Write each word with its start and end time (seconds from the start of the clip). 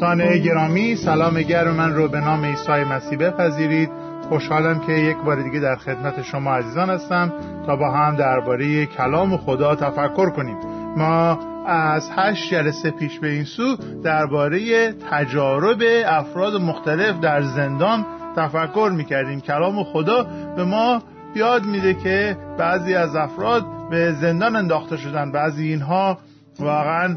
دوستان 0.00 0.38
گرامی 0.38 0.96
سلام 0.96 1.42
گرم 1.42 1.74
من 1.74 1.94
رو 1.94 2.08
به 2.08 2.20
نام 2.20 2.44
عیسی 2.44 2.72
مسیح 2.72 3.18
بپذیرید. 3.18 3.90
خوشحالم 4.28 4.80
که 4.80 4.92
یک 4.92 5.16
بار 5.16 5.42
دیگه 5.42 5.60
در 5.60 5.76
خدمت 5.76 6.22
شما 6.22 6.54
عزیزان 6.54 6.90
هستم 6.90 7.32
تا 7.66 7.76
با 7.76 7.90
هم 7.90 8.16
درباره 8.16 8.86
کلام 8.86 9.36
خدا 9.36 9.74
تفکر 9.74 10.30
کنیم. 10.30 10.56
ما 10.96 11.38
از 11.66 12.10
هشت 12.16 12.50
جلسه 12.50 12.90
پیش 12.90 13.18
به 13.18 13.28
این 13.28 13.44
سو 13.44 13.76
درباره 14.04 14.92
تجارب 14.92 15.82
افراد 16.06 16.54
مختلف 16.54 17.20
در 17.20 17.42
زندان 17.42 18.06
تفکر 18.36 18.92
می‌کردیم. 18.96 19.40
کلام 19.40 19.84
خدا 19.84 20.26
به 20.56 20.64
ما 20.64 21.02
یاد 21.34 21.64
میده 21.64 21.94
که 21.94 22.36
بعضی 22.58 22.94
از 22.94 23.16
افراد 23.16 23.64
به 23.90 24.12
زندان 24.12 24.56
انداخته 24.56 24.96
شدن 24.96 25.32
بعضی 25.32 25.68
اینها 25.68 26.18
واقعا 26.60 27.16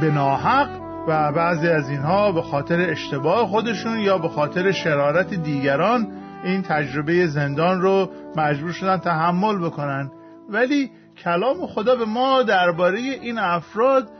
به 0.00 0.10
ناحق 0.10 0.85
و 1.08 1.32
بعضی 1.32 1.68
از 1.68 1.90
اینها 1.90 2.32
به 2.32 2.42
خاطر 2.42 2.90
اشتباه 2.90 3.46
خودشون 3.46 3.98
یا 3.98 4.18
به 4.18 4.28
خاطر 4.28 4.72
شرارت 4.72 5.34
دیگران 5.34 6.06
این 6.44 6.62
تجربه 6.62 7.26
زندان 7.26 7.80
رو 7.80 8.10
مجبور 8.36 8.72
شدن 8.72 8.96
تحمل 8.96 9.58
بکنن. 9.58 10.10
ولی 10.48 10.90
کلام 11.24 11.66
خدا 11.66 11.96
به 11.96 12.04
ما 12.04 12.42
درباره 12.42 12.98
این 12.98 13.38
افراد 13.38 14.10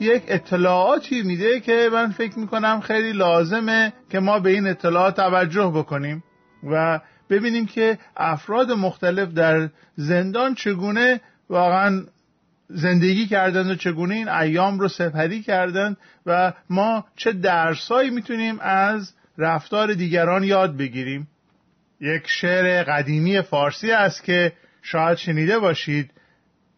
یک 0.00 0.22
اطلاعاتی 0.28 1.22
میده 1.22 1.60
که 1.60 1.88
من 1.92 2.10
فکر 2.10 2.38
می‌کنم 2.38 2.80
خیلی 2.80 3.12
لازمه 3.12 3.92
که 4.10 4.20
ما 4.20 4.38
به 4.38 4.50
این 4.50 4.66
اطلاعات 4.66 5.16
توجه 5.16 5.72
بکنیم 5.74 6.24
و 6.70 7.00
ببینیم 7.30 7.66
که 7.66 7.98
افراد 8.16 8.72
مختلف 8.72 9.28
در 9.28 9.68
زندان 9.96 10.54
چگونه 10.54 11.20
واقعا 11.50 12.02
زندگی 12.68 13.26
کردند 13.26 13.70
و 13.70 13.74
چگونه 13.74 14.14
این 14.14 14.28
ایام 14.28 14.78
رو 14.78 14.88
سپری 14.88 15.42
کردند 15.42 15.96
و 16.26 16.52
ما 16.70 17.04
چه 17.16 17.32
درسایی 17.32 18.10
می‌تونیم 18.10 18.60
از 18.60 19.12
رفتار 19.38 19.94
دیگران 19.94 20.44
یاد 20.44 20.76
بگیریم. 20.76 21.28
یک 22.00 22.22
شعر 22.26 22.82
قدیمی 22.82 23.42
فارسی 23.42 23.90
است 23.90 24.24
که 24.24 24.52
شاید 24.82 25.18
شنیده 25.18 25.58
باشید. 25.58 26.10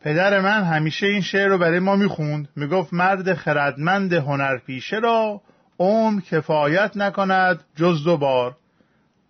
پدر 0.01 0.41
من 0.41 0.63
همیشه 0.65 1.07
این 1.07 1.21
شعر 1.21 1.49
رو 1.49 1.59
برای 1.59 1.79
ما 1.79 1.97
می‌خوند. 1.97 2.49
می‌گفت 2.57 2.93
مرد 2.93 3.35
خردمند 3.35 4.13
هنرپیشه 4.13 4.97
را 4.97 5.43
عمر 5.79 6.21
کفایت 6.21 6.97
نکند 6.97 7.65
جز 7.77 8.05
دو 8.05 8.17
بار. 8.17 8.57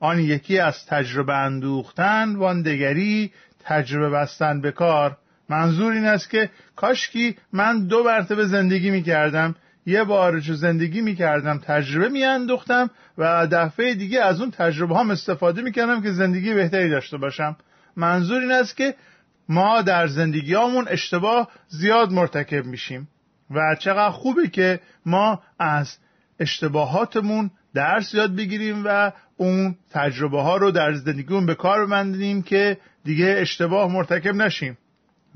آن 0.01 0.20
یکی 0.20 0.59
از 0.59 0.86
تجربه 0.86 1.36
اندوختن 1.36 2.36
وان 2.36 2.62
دگری 2.62 3.33
تجربه 3.64 4.11
بستن 4.11 4.61
به 4.61 4.73
کار. 4.73 5.17
منظور 5.49 5.93
این 5.93 6.05
است 6.05 6.31
که 6.31 6.51
کاشکی 6.77 7.37
من 7.53 7.87
دو 7.87 8.05
مرتبه 8.05 8.47
زندگی 8.47 8.91
می‌کردم 8.91 9.55
یه 9.87 10.05
بار 10.05 10.41
جو 10.41 10.55
زندگی 10.55 11.01
می‌کردم 11.01 11.59
تجربه 11.59 12.09
میاندوختم 12.09 12.91
و 13.19 13.47
دفعه 13.47 13.95
دیگه 13.95 14.21
از 14.21 14.41
اون 14.41 14.51
تجربه 14.51 14.99
هم 14.99 15.11
استفاده 15.11 15.63
می‌کردم 15.63 16.03
که 16.03 16.13
زندگی 16.13 16.55
بهتری 16.55 16.91
داشته 16.91 17.17
باشم. 17.17 17.57
منظور 17.97 18.41
این 18.41 18.53
است 18.53 18.77
که 18.77 18.95
ما 19.49 19.83
در 19.83 20.07
زندگیامون 20.07 20.87
اشتباه 20.89 21.49
زیاد 21.69 22.13
مرتکب 22.13 22.65
میشیم 22.65 23.09
و 23.51 23.77
چقدر 23.79 24.11
خوبه 24.11 24.49
که 24.49 24.81
ما 25.07 25.43
از 25.59 25.99
اشتباهاتمون 26.41 27.51
درس 27.75 28.15
یاد 28.15 28.37
بگیریم 28.37 28.83
و 28.85 29.13
اون 29.37 29.77
تجربه 29.91 30.43
ها 30.43 30.57
رو 30.57 30.71
در 30.71 30.93
زندگیمون 30.93 31.47
به 31.47 31.55
کار 31.55 31.87
ببندیم 31.87 32.43
که 32.43 32.79
دیگه 33.05 33.37
اشتباه 33.39 33.93
مرتکب 33.93 34.35
نشیم. 34.35 34.79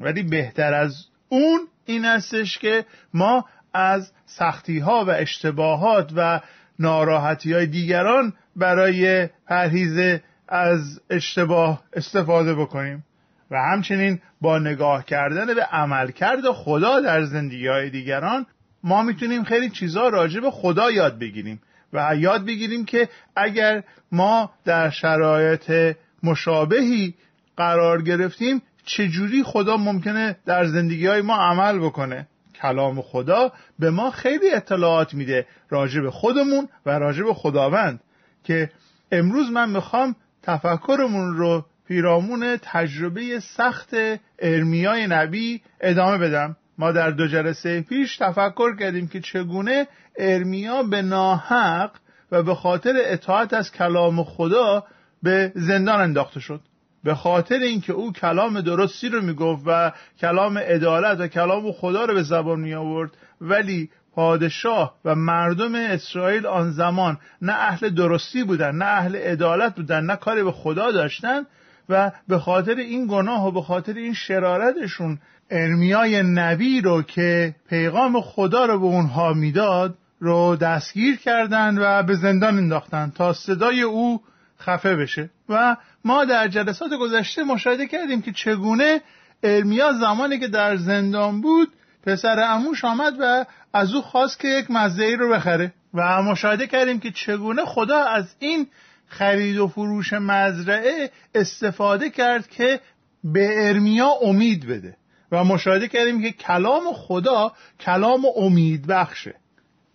ولی 0.03 0.23
بهتر 0.23 0.75
از 0.75 1.07
اون 1.29 1.61
این 1.85 2.05
استش 2.05 2.59
که 2.59 2.85
ما 3.15 3.45
از 3.75 4.13
سختی 4.27 4.79
ها 4.79 5.05
و 5.05 5.11
اشتباهات 5.11 6.13
و 6.17 6.41
ناراحتی 6.79 7.53
های 7.53 7.67
دیگران 7.67 8.33
برای 8.57 9.29
پرهیز 9.47 10.21
از 10.49 11.01
اشتباه 11.11 11.83
استفاده 11.93 12.55
بکنیم 12.55 13.05
و 13.51 13.57
همچنین 13.57 14.21
با 14.41 14.59
نگاه 14.59 15.05
کردن 15.05 15.55
به 15.55 15.63
عملکرد 15.63 16.51
خدا 16.53 17.01
در 17.01 17.25
زندگی 17.25 17.67
های 17.67 17.91
دیگران 17.91 18.47
ما 18.85 19.03
می‌تونیم 19.03 19.45
خیلی 19.45 19.71
چیزها 19.71 20.09
راجع 20.09 20.41
به 20.41 20.51
خدا 20.51 20.91
یاد 20.91 21.19
بگیریم 21.19 21.61
و 21.93 22.17
یاد 22.17 22.47
بگیریم 22.47 22.85
که 22.85 23.09
اگر 23.37 23.83
ما 24.13 24.53
در 24.65 24.91
شرایط 24.91 25.97
مشابهی 26.23 27.15
قرار 27.57 28.03
گرفتیم 28.03 28.63
چجوری 28.85 29.43
خدا 29.43 29.77
ممکنه 29.77 30.37
در 30.47 30.67
زندگی 30.67 31.07
های 31.07 31.23
ما 31.23 31.37
عمل 31.37 31.79
بکنه؟ 31.79 32.27
کلام 32.55 33.03
خدا 33.03 33.53
به 33.79 33.91
ما 33.91 34.11
خیلی 34.11 34.51
اطلاعات 34.51 35.15
میده 35.15 35.47
راجع 35.71 36.01
به 36.01 36.11
خودمون 36.11 36.69
و 36.87 36.91
راجع 36.91 37.25
به 37.25 37.35
خداوند 37.35 38.01
که 38.45 38.71
امروز 39.13 39.51
من 39.51 39.71
می‌خوام 39.71 40.17
تفکرمون 40.43 41.37
رو 41.37 41.65
پیرامون 41.89 42.59
تجربه 42.63 43.41
سخت 43.41 43.95
ارمیای 44.39 45.07
نبی 45.07 45.63
ادامه 45.81 46.19
بدم. 46.19 46.57
ما 46.79 46.93
در 46.93 47.11
دو 47.11 47.27
جلسه 47.27 47.81
پیش 47.81 48.17
تفکر 48.17 48.77
کردیم 48.77 49.09
که 49.09 49.21
چگونه 49.21 49.87
ارمیا 50.19 50.83
به 50.83 51.03
ناحق 51.03 51.91
و 52.33 52.43
به 52.43 52.55
خاطر 52.55 52.93
اطاعت 52.97 53.55
از 53.55 53.73
کلام 53.73 54.25
خدا 54.25 54.85
به 55.23 55.53
زندان 55.55 56.01
انداخته 56.01 56.41
شد. 56.41 56.61
به 57.05 57.15
خاطر 57.15 57.59
اینکه 57.59 57.93
او 57.93 58.13
کلام 58.13 58.61
درستی 58.61 59.09
رو 59.09 59.23
می‌گفت 59.23 59.63
و 59.67 59.93
کلام 60.19 60.59
عدالت 60.59 61.21
و 61.21 61.27
کلام 61.27 61.73
خدا 61.73 62.05
رو 62.05 62.15
به 62.15 62.23
زبان 62.23 62.61
می 62.61 62.75
آورد 62.75 63.11
ولی 63.41 63.91
پادشاه 64.15 64.95
و 65.05 65.15
مردم 65.15 65.75
اسرائیل 65.75 66.47
آن 66.47 66.71
زمان 66.71 67.19
نه 67.43 67.53
اهل 67.53 67.89
درستی 67.89 68.45
بودن 68.45 68.75
نه 68.75 68.85
اهل 68.85 69.17
عدالت 69.17 69.75
بودن 69.75 70.05
نه 70.05 70.17
کاری 70.17 70.43
به 70.43 70.53
خدا 70.53 70.93
داشتن 70.93 71.43
و 71.89 72.11
به 72.29 72.39
خاطر 72.39 72.75
این 72.75 73.07
گناه 73.07 73.47
و 73.47 73.51
به 73.51 73.63
خاطر 73.63 73.93
این 73.93 74.15
شرارتشون 74.15 75.19
ارمیای 75.51 76.23
نبی 76.23 76.81
رو 76.81 77.03
که 77.03 77.55
پیغام 77.69 78.21
خدا 78.21 78.65
رو 78.65 78.79
به 78.79 78.87
اونها 78.87 79.33
می‌داد 79.33 79.99
رو 80.21 80.57
دستگیر 80.57 81.17
کردند 81.17 81.79
و 81.81 82.03
به 82.03 82.15
زندان 82.15 82.57
انداختن 82.57 83.13
تا 83.17 83.33
صدای 83.33 83.83
او 83.83 84.23
خفه 84.61 84.97
بشه 84.97 85.31
و 85.49 85.77
ما 86.05 86.25
در 86.25 86.49
جلسات 86.49 86.91
گذشته 87.01 87.43
مشاهده 87.43 87.87
کردیم 87.87 88.23
که 88.23 88.33
چگونه 88.33 89.01
ارمیا 89.43 89.93
زمانی 89.93 90.39
که 90.39 90.49
در 90.49 90.77
زندان 90.77 91.41
بود 91.41 91.73
پسر 92.03 92.41
اموش 92.41 92.85
آمد 92.85 93.13
و 93.21 93.45
از 93.73 93.95
او 93.95 94.03
خواست 94.03 94.41
که 94.41 94.49
یک 94.49 94.71
مزه 94.71 95.17
رو 95.19 95.29
بخره 95.29 95.73
و 95.95 96.23
مشاهده 96.23 96.67
کردیم 96.67 97.01
که 97.01 97.11
چگونه 97.11 97.65
خدا 97.65 98.05
از 98.05 98.35
این 98.39 98.67
خرید 99.07 99.59
و 99.59 99.69
فروش 99.69 100.13
مزرعه 100.13 101.11
استفاده 101.35 102.11
کرد 102.11 102.49
که 102.49 102.81
به 103.25 103.69
ارمیا 103.69 104.09
امید 104.23 104.67
بده 104.67 104.97
و 105.33 105.45
مشاهده 105.45 105.89
کردیم 105.89 106.23
که 106.23 106.33
کلام 106.33 106.83
خدا 106.93 107.53
کلام 107.81 108.23
امید 108.37 108.87
بخشه. 108.87 109.35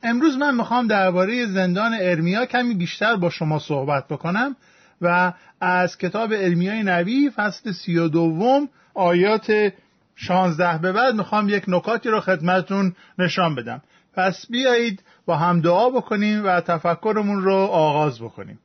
امروز 0.03 0.37
من 0.37 0.55
می‌خوام 0.55 0.87
درباره 0.87 1.45
زندان 1.45 1.91
ارمیا 2.01 2.45
کمی 2.45 2.73
بیشتر 2.73 3.15
با 3.15 3.29
شما 3.29 3.59
صحبت 3.59 4.07
بکنم. 4.07 4.55
و 5.01 5.33
از 5.61 5.97
کتاب 5.97 6.31
ارمیای 6.33 6.83
نبی 6.83 7.29
فصل 7.29 7.71
سی 7.71 7.97
و 7.97 8.07
دوم 8.07 8.69
آیات 8.93 9.73
شانزده 10.15 10.77
به 10.77 10.91
بعد 10.91 11.15
می‌خوام 11.15 11.49
یک 11.49 11.63
نکاتی 11.67 12.09
رو 12.09 12.19
خدمتون 12.19 12.95
نشان 13.19 13.55
بدم. 13.55 13.81
پس 14.13 14.45
بیایید 14.49 15.03
با 15.25 15.35
هم 15.35 15.61
دعا 15.61 15.89
بکنیم 15.89 16.45
و 16.45 16.61
تفکرمون 16.61 17.43
رو 17.43 17.55
آغاز 17.55 18.19
بکنیم. 18.19 18.59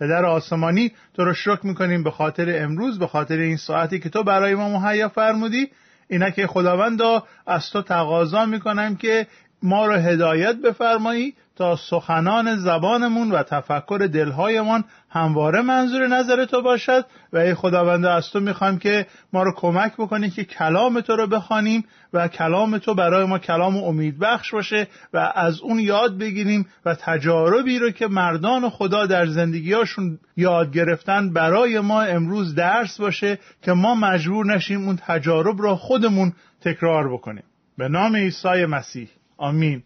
پدر 0.00 0.24
آسمانی 0.24 0.92
تو 1.14 1.24
رو 1.24 1.34
شکر 1.34 1.60
می‌کنیم 1.66 2.04
به 2.04 2.10
خاطر 2.10 2.62
امروز 2.62 2.98
به 2.98 3.06
خاطر 3.06 3.36
این 3.36 3.56
ساعتی 3.56 3.98
که 3.98 4.08
تو 4.08 4.22
برای 4.22 4.54
ما 4.54 4.78
مهیا 4.78 5.08
فرمودی. 5.08 5.70
اینا 6.08 6.30
که 6.30 6.46
خداوندا 6.46 7.24
از 7.46 7.70
تو 7.70 7.82
تقاضا 7.82 8.46
می‌کنم 8.46 8.96
که 8.96 9.26
ما 9.62 9.86
را 9.86 9.96
هدایت 9.96 10.56
بفرمایی 10.56 11.34
تا 11.60 11.76
سخنان 11.76 12.56
زبانمون 12.56 13.30
و 13.30 13.42
تفکر 13.42 14.08
دلهایمان 14.12 14.84
همواره 15.10 15.62
منظور 15.62 16.06
نظر 16.06 16.44
تو 16.44 16.62
باشد 16.62 17.04
و 17.32 17.38
ای 17.38 17.54
خداوند 17.54 18.06
از 18.06 18.30
تو 18.30 18.40
می‌خوایم 18.40 18.78
که 18.78 19.06
ما 19.32 19.42
رو 19.42 19.52
کمک 19.56 19.92
بکنی 19.98 20.30
که 20.30 20.44
کلام 20.44 21.00
تو 21.00 21.16
رو 21.16 21.26
بخوانیم 21.26 21.84
و 22.12 22.28
کلام 22.28 22.78
تو 22.78 22.94
برای 22.94 23.24
ما 23.24 23.38
کلام 23.38 23.76
امید 23.76 24.18
بخش 24.18 24.50
باشه 24.50 24.88
و 25.14 25.32
از 25.34 25.60
اون 25.60 25.78
یاد 25.78 26.18
بگیریم 26.18 26.66
و 26.84 26.94
تجاربی 26.94 27.78
رو 27.78 27.90
که 27.90 28.06
مردان 28.06 28.70
خدا 28.70 29.06
در 29.06 29.26
زندگیاشون 29.26 30.18
یاد 30.36 30.72
گرفتن 30.72 31.32
برای 31.32 31.80
ما 31.80 32.02
امروز 32.02 32.54
درس 32.54 33.00
باشه 33.00 33.38
که 33.62 33.72
ما 33.72 33.94
مجبور 33.94 34.46
نشیم 34.46 34.84
اون 34.84 34.98
تجارب 35.06 35.62
را 35.62 35.76
خودمون 35.76 36.32
تکرار 36.60 37.12
بکنیم. 37.12 37.44
به 37.78 37.88
نام 37.88 38.16
عیسی 38.16 38.66
مسیح. 38.66 39.08
آمین. 39.38 39.82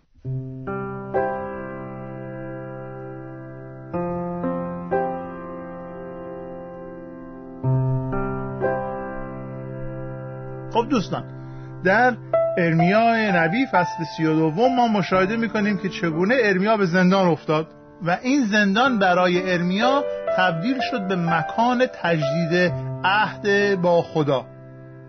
خب 10.75 10.87
دوستان 10.88 11.25
در 11.85 12.17
ارمیا 12.59 13.31
نبی 13.35 13.67
فصل 13.67 14.05
سی 14.17 14.25
و 14.25 14.35
دوم 14.35 14.76
ما 14.76 14.88
مشاهده 14.88 15.37
می‌کنیم 15.37 15.79
که 15.79 15.88
چگونه 15.88 16.35
ارمیا 16.38 16.76
به 16.76 16.87
زندان 16.87 17.29
افتاد 17.29 17.69
و 18.03 18.19
این 18.23 18.44
زندان 18.44 18.99
برای 18.99 19.53
ارمیا 19.53 20.05
تبدیل 20.37 20.79
شد 20.91 21.09
به 21.09 21.17
مکان 21.17 21.87
تجدید 22.03 22.73
عهد 23.05 23.75
با 23.81 24.03
خدا. 24.03 24.47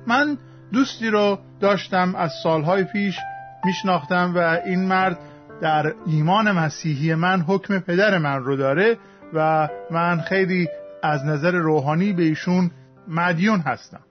من 0.08 0.38
دوستی 0.74 1.10
رو 1.10 1.40
داشتم 1.60 2.16
از 2.16 2.32
سالهای 2.44 2.84
پیش 2.84 3.20
میشناختم 3.66 4.34
و 4.36 4.60
این 4.66 4.80
مرد 4.80 5.20
در 5.62 5.94
ایمان 6.06 6.52
مسیحی 6.52 7.16
من 7.16 7.42
حکم 7.42 7.80
پدر 7.80 8.18
من 8.18 8.44
رو 8.44 8.56
داره 8.56 8.98
و 9.34 9.70
من 9.92 10.22
خیلی 10.22 10.68
از 11.04 11.26
نظر 11.26 11.52
روحانی 11.52 12.14
به 12.14 12.24
ایشون 12.24 12.72
مدیون 13.08 13.60
هستم. 13.60 14.05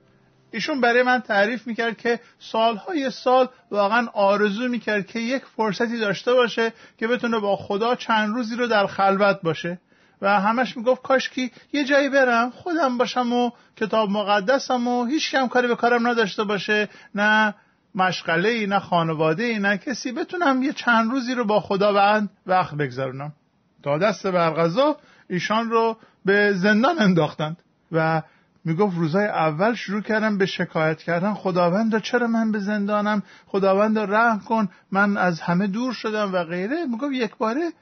ایشون 0.55 0.81
برای 0.81 1.03
من 1.03 1.21
تعریف 1.21 1.67
می‌کرد 1.67 1.99
که 1.99 2.21
سالهای 2.39 3.11
سال 3.11 3.49
واقعا 3.71 4.09
آرزو 4.13 4.69
می‌کرد 4.69 5.07
که 5.07 5.19
یک 5.19 5.43
فرصتی 5.57 5.99
داشته 5.99 6.33
باشه 6.33 6.73
که 6.99 7.09
بتونه 7.09 7.39
با 7.39 7.57
خدا 7.57 7.95
چند 7.95 8.35
روزی 8.35 8.57
رو 8.57 8.67
در 8.67 8.87
خلوت 8.87 9.41
باشه. 9.43 9.79
و 10.23 10.41
همش 10.41 10.77
می‌گفت 10.77 11.03
کاش 11.03 11.29
که 11.31 11.51
یه 11.73 11.85
جایی 11.85 12.09
برم 12.09 12.51
خودم 12.51 12.99
باشم 12.99 13.33
و 13.33 13.51
کتاب 13.77 14.11
مقدسم 14.11 14.89
و 14.89 15.05
هیچ 15.05 15.31
کم 15.31 15.49
کاری 15.49 15.69
به 15.69 15.77
کارم 15.77 16.09
نداشته 16.09 16.45
باشه. 16.45 16.89
نه 17.15 17.55
مشغله 17.95 18.49
ای 18.49 18.67
نه 18.67 18.79
خانواده 18.79 19.45
ای 19.45 19.59
نه 19.59 19.79
کسی 19.79 20.13
بتونم 20.13 20.63
یه 20.63 20.73
چند 20.73 21.11
روزی 21.11 21.35
رو 21.35 21.45
با 21.45 21.61
خدا 21.61 21.93
بعد 21.93 22.29
وقت 22.47 22.75
بگذرونم 22.75 23.33
تا 23.83 23.99
دست 23.99 24.27
برغذا 24.27 24.97
ایشان 25.31 25.71
رو 25.71 25.97
به 26.25 26.53
زندان 26.53 26.99
انداختند 26.99 27.57
و 27.93 28.23
می‌گفت 28.65 28.97
روزای 28.97 29.27
اول 29.27 29.75
شروع 29.75 30.01
کردم 30.01 30.39
به 30.39 30.47
شکایت 30.47 30.99
کردن. 30.99 31.35
خداوند 31.35 32.03
چرا 32.03 32.27
من 32.27 32.53
به 32.53 32.59
زندانم؟ 32.59 33.23
خداوند 33.47 33.99
رحم 33.99 34.41
کن. 34.41 34.69
من 34.93 35.17
از 35.17 35.41
همه 35.41 35.67
دور 35.67 35.93
شدم 35.93 36.33
و 36.33 36.45
غیره. 36.45 36.85
می‌گفت 36.85 37.13
یک 37.13 37.37
باره 37.37 37.73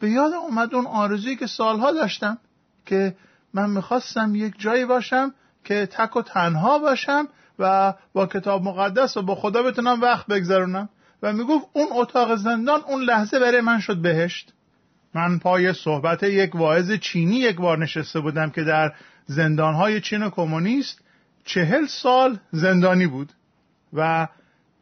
به 0.00 0.10
یاد 0.10 0.32
اومد 0.32 0.74
اون 0.74 0.86
آرزویی 0.86 1.36
که 1.36 1.46
سالها 1.46 1.92
داشتم 1.92 2.38
که 2.86 3.16
من 3.54 3.70
می‌خواستم 3.70 4.34
یک 4.34 4.54
جایی 4.58 4.84
باشم 4.84 5.34
که 5.64 5.86
تک 5.86 6.16
و 6.16 6.22
تنها 6.22 6.78
باشم 6.78 7.28
و 7.58 7.94
با 8.12 8.26
کتاب 8.26 8.62
مقدس 8.62 9.16
و 9.16 9.22
با 9.22 9.34
خدا 9.34 9.62
بتونم 9.62 10.00
وقت 10.00 10.26
بگذرونم. 10.26 10.88
و 11.22 11.32
می‌گفت 11.32 11.66
اون 11.72 11.86
اتاق 11.90 12.36
زندان 12.36 12.80
اون 12.86 13.02
لحظه 13.02 13.38
برای 13.38 13.60
من 13.60 13.80
شد 13.80 13.96
بهشت. 13.96 14.52
من 15.14 15.38
پای 15.38 15.72
صحبت 15.72 16.22
یک 16.22 16.54
واعظ 16.54 16.92
چینی 16.92 17.36
یک 17.36 17.56
بار 17.56 17.78
نشسته 17.78 18.20
بودم 18.20 18.50
که 18.50 18.64
در 18.64 18.92
زندانهای 19.30 20.00
چین 20.00 20.30
کمونیست 20.30 21.00
چهل 21.44 21.86
سال 21.86 22.38
زندانی 22.52 23.06
بود. 23.06 23.32
و 23.92 24.28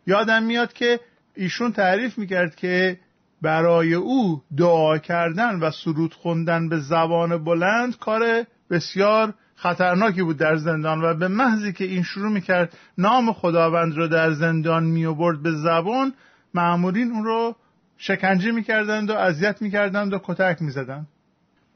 یادم 0.07 0.43
میاد 0.43 0.73
که 0.73 1.01
ایشون 1.35 1.73
تعریف 1.73 2.19
می‌کرد 2.19 2.57
که 2.57 3.01
برای 3.43 3.95
او 3.95 4.43
دعا 4.57 4.99
کردن 4.99 5.61
و 5.61 5.71
سرود 5.71 6.15
خوندن 6.15 6.69
به 6.69 6.79
زبان 6.81 7.45
بلند 7.45 7.99
کار 7.99 8.45
بسیار 8.71 9.35
خطرناکی 9.57 10.23
بود 10.23 10.37
در 10.37 10.57
زندان 10.57 11.05
و 11.05 11.15
به 11.15 11.29
محضی 11.29 11.73
که 11.73 11.85
این 11.85 12.03
شروع 12.03 12.33
می‌کرد 12.33 12.77
نام 12.99 13.33
خداوند 13.33 13.97
رو 13.97 14.09
در 14.09 14.33
زندان 14.33 14.85
میوبرد 14.85 15.43
به 15.43 15.53
زبان 15.53 16.13
معمولین 16.55 17.13
اون 17.13 17.25
رو 17.25 17.57
شکنجه 17.97 18.51
می‌کردند 18.51 19.11
و 19.11 19.15
اذیت 19.15 19.63
می‌کردند 19.63 20.13
و 20.13 20.19
کتک 20.23 20.63
می‌زدند. 20.63 21.07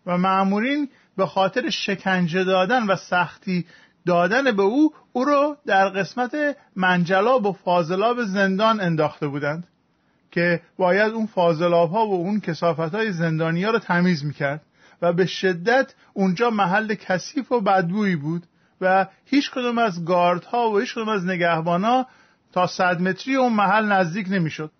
و 0.07 0.19
معمولین 0.19 0.89
به 1.17 1.27
خاطر 1.27 1.71
شکنجه 1.71 2.45
دادن 2.45 2.87
و 2.87 2.97
سختی 2.97 3.67
دادن 4.07 4.57
به 4.57 4.63
او 4.63 4.93
او 5.13 5.25
رو 5.25 5.57
در 5.67 5.89
قسمت 5.89 6.57
منجلاب 6.77 7.47
و 7.47 7.53
فاضلاب 7.53 8.25
زندان 8.25 8.81
انداخته 8.81 9.29
بودند 9.29 9.67
که 10.31 10.61
باید 10.77 11.13
اون 11.13 11.27
فاضلاب 11.27 11.91
ها 11.91 12.07
و 12.07 12.15
اون 12.15 12.41
کسافت 12.41 12.95
های 12.95 13.13
زندانی 13.13 13.65
ها 13.65 13.71
رو 13.71 13.79
تمیز 13.79 14.25
می‌کرد 14.25 14.63
و 15.03 15.13
به 15.13 15.27
شدت 15.27 15.95
اونجا 16.13 16.51
محل 16.51 16.95
کثیف 16.95 17.53
و 17.53 17.61
بدبویی 17.61 18.17
بود 18.17 18.43
و 18.81 19.07
هیچ 19.25 19.51
کدوم 19.51 19.79
از 19.79 20.09
ها 20.53 20.71
و 20.71 20.79
هیچ 20.79 20.95
کدوم 20.95 21.09
از 21.09 21.25
ها 21.85 22.07
تا 22.53 22.67
صد 22.67 23.01
متری 23.01 23.37
اون 23.37 23.53
محل 23.53 23.85
نزدیک 23.85 24.27
نمی‌شد. 24.31 24.71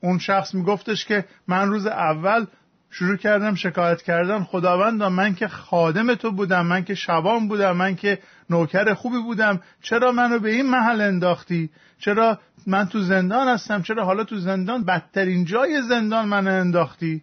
اون 0.00 0.18
شخص 0.18 0.54
میگفتش 0.54 1.04
که 1.04 1.24
من 1.46 1.68
روز 1.68 1.86
اول 1.86 2.46
شروع 2.90 3.16
کردم 3.16 3.54
شکایت 3.54 4.02
کردن 4.02 4.44
خداوندم 4.44 5.12
من 5.12 5.34
که 5.34 5.48
خادم 5.48 6.14
تو 6.14 6.32
بودم 6.32 6.66
من 6.66 6.84
که 6.84 6.94
شبان 6.94 7.48
بودم 7.48 7.76
من 7.76 7.96
که 7.96 8.18
نوکر 8.50 8.94
خوبی 8.94 9.18
بودم. 9.18 9.60
چرا 9.82 10.12
منو 10.12 10.38
به 10.38 10.50
این 10.50 10.70
محل 10.70 11.00
انداختی؟ 11.00 11.70
چرا 11.98 12.38
من 12.66 12.86
تو 12.86 13.00
زندان 13.00 13.48
هستم؟ 13.48 13.82
چرا 13.82 14.04
حالا 14.04 14.24
تو 14.24 14.36
زندان 14.36 14.84
بدترین 14.84 15.44
جای 15.44 15.82
زندان 15.82 16.28
من 16.28 16.48
انداختی؟ 16.48 17.22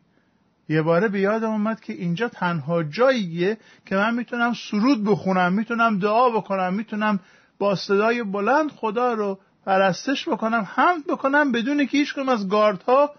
یه 0.70 0.82
باره 0.82 1.08
به 1.08 1.20
یادم 1.20 1.50
اومد 1.50 1.80
که 1.80 1.94
اینجا 1.94 2.28
تنها 2.28 2.84
جاییه 2.84 3.58
که 3.86 3.96
من 3.96 4.16
می‌تونم 4.16 4.54
سرود 4.54 5.04
بخونم 5.04 5.54
می‌تونم 5.54 6.00
دعا 6.00 6.30
بکنم 6.30 6.74
می‌تونم 6.74 7.20
با 7.60 7.76
صدای 7.76 8.24
بلند 8.24 8.72
خدا 8.72 9.14
رو 9.14 9.40
پرستش 9.66 10.30
بکنم 10.30 10.68
حمد 10.76 11.08
بکنم 11.08 11.52
بدون 11.52 11.86
که 11.86 11.98
هیچ 11.98 12.18
از 12.18 12.50
گاردها 12.50 13.12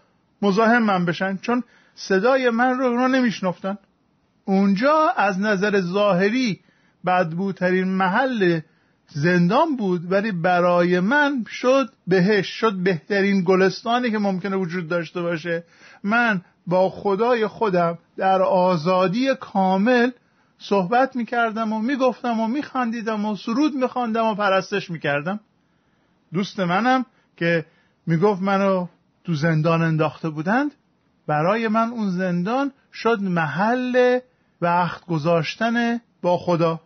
مزاحم 0.42 0.82
من 0.82 1.04
بشن. 1.04 1.36
چون 1.36 1.62
صدای 1.94 2.50
من 2.50 2.78
رو 2.78 2.86
اونا 2.86 3.06
نمیشنفتن 3.06 3.78
اونجا 4.44 5.12
از 5.16 5.40
نظر 5.40 5.80
ظاهری 5.80 6.60
بدبوترین 7.06 7.88
محل 7.88 8.60
زندان 9.08 9.76
بود 9.76 10.12
ولی 10.12 10.32
برای 10.32 11.00
من 11.00 11.44
شد 11.48 11.92
بهش 12.06 12.46
شد 12.48 12.72
بهترین 12.72 13.44
گلستانی 13.44 14.10
که 14.10 14.18
ممکنه 14.18 14.56
وجود 14.56 14.88
داشته 14.88 15.22
باشه. 15.22 15.64
من 16.04 16.40
با 16.66 16.90
خدای 16.90 17.46
خودم 17.46 17.98
در 18.16 18.42
آزادی 18.42 19.34
کامل 19.40 20.10
صحبت 20.58 21.16
می‌کردم 21.16 21.72
و 21.72 21.78
می‌گفتم 21.78 22.40
و 22.40 22.48
میخندیدم 22.48 23.24
و 23.24 23.36
سرود 23.36 23.74
میخواندم 23.74 24.26
و 24.26 24.34
پرستش 24.34 24.90
می‌کردم. 24.90 25.40
دوست 26.32 26.60
منم 26.60 27.06
که 27.36 27.66
می‌گفت 28.06 28.42
منو 28.42 28.86
تو 29.24 29.34
زندان 29.34 29.82
انداخته 29.82 30.28
بودند 30.28 30.74
برای 31.26 31.68
من 31.68 31.88
اون 31.88 32.10
زندان 32.10 32.72
شد 32.92 33.20
محل 33.20 34.18
وقت 34.60 35.06
گذاشتن 35.06 36.00
با 36.22 36.38
خدا 36.38 36.80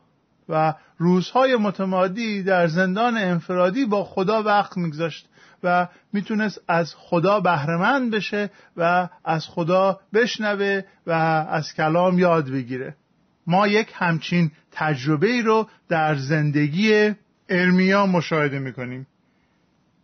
و 0.49 0.74
روزهای 0.98 1.56
متمادی 1.56 2.43
در 2.43 2.67
زندان 2.67 3.17
انفرادی 3.17 3.84
با 3.84 4.05
خدا 4.05 4.43
وقت 4.43 4.77
میگذاشت 4.77 5.29
و 5.62 5.89
می‌تونست 6.12 6.60
از 6.69 6.94
خدا 6.96 7.41
بهرهمند 7.41 8.10
بشه 8.10 8.51
و 8.77 9.08
از 9.24 9.46
خدا 9.48 10.01
بشنوه 10.15 10.82
و 11.06 11.12
از 11.51 11.74
کلام 11.74 12.19
یاد 12.19 12.51
بگیره. 12.51 12.94
ما 13.46 13.67
یک 13.67 13.93
همچین 13.94 14.51
تجربه 14.72 15.27
ای 15.27 15.43
رو 15.43 15.69
در 15.89 16.15
زندگی 16.15 17.15
ارمیا 17.48 18.06
مشاهده 18.06 18.58
می‌کنیم. 18.58 19.06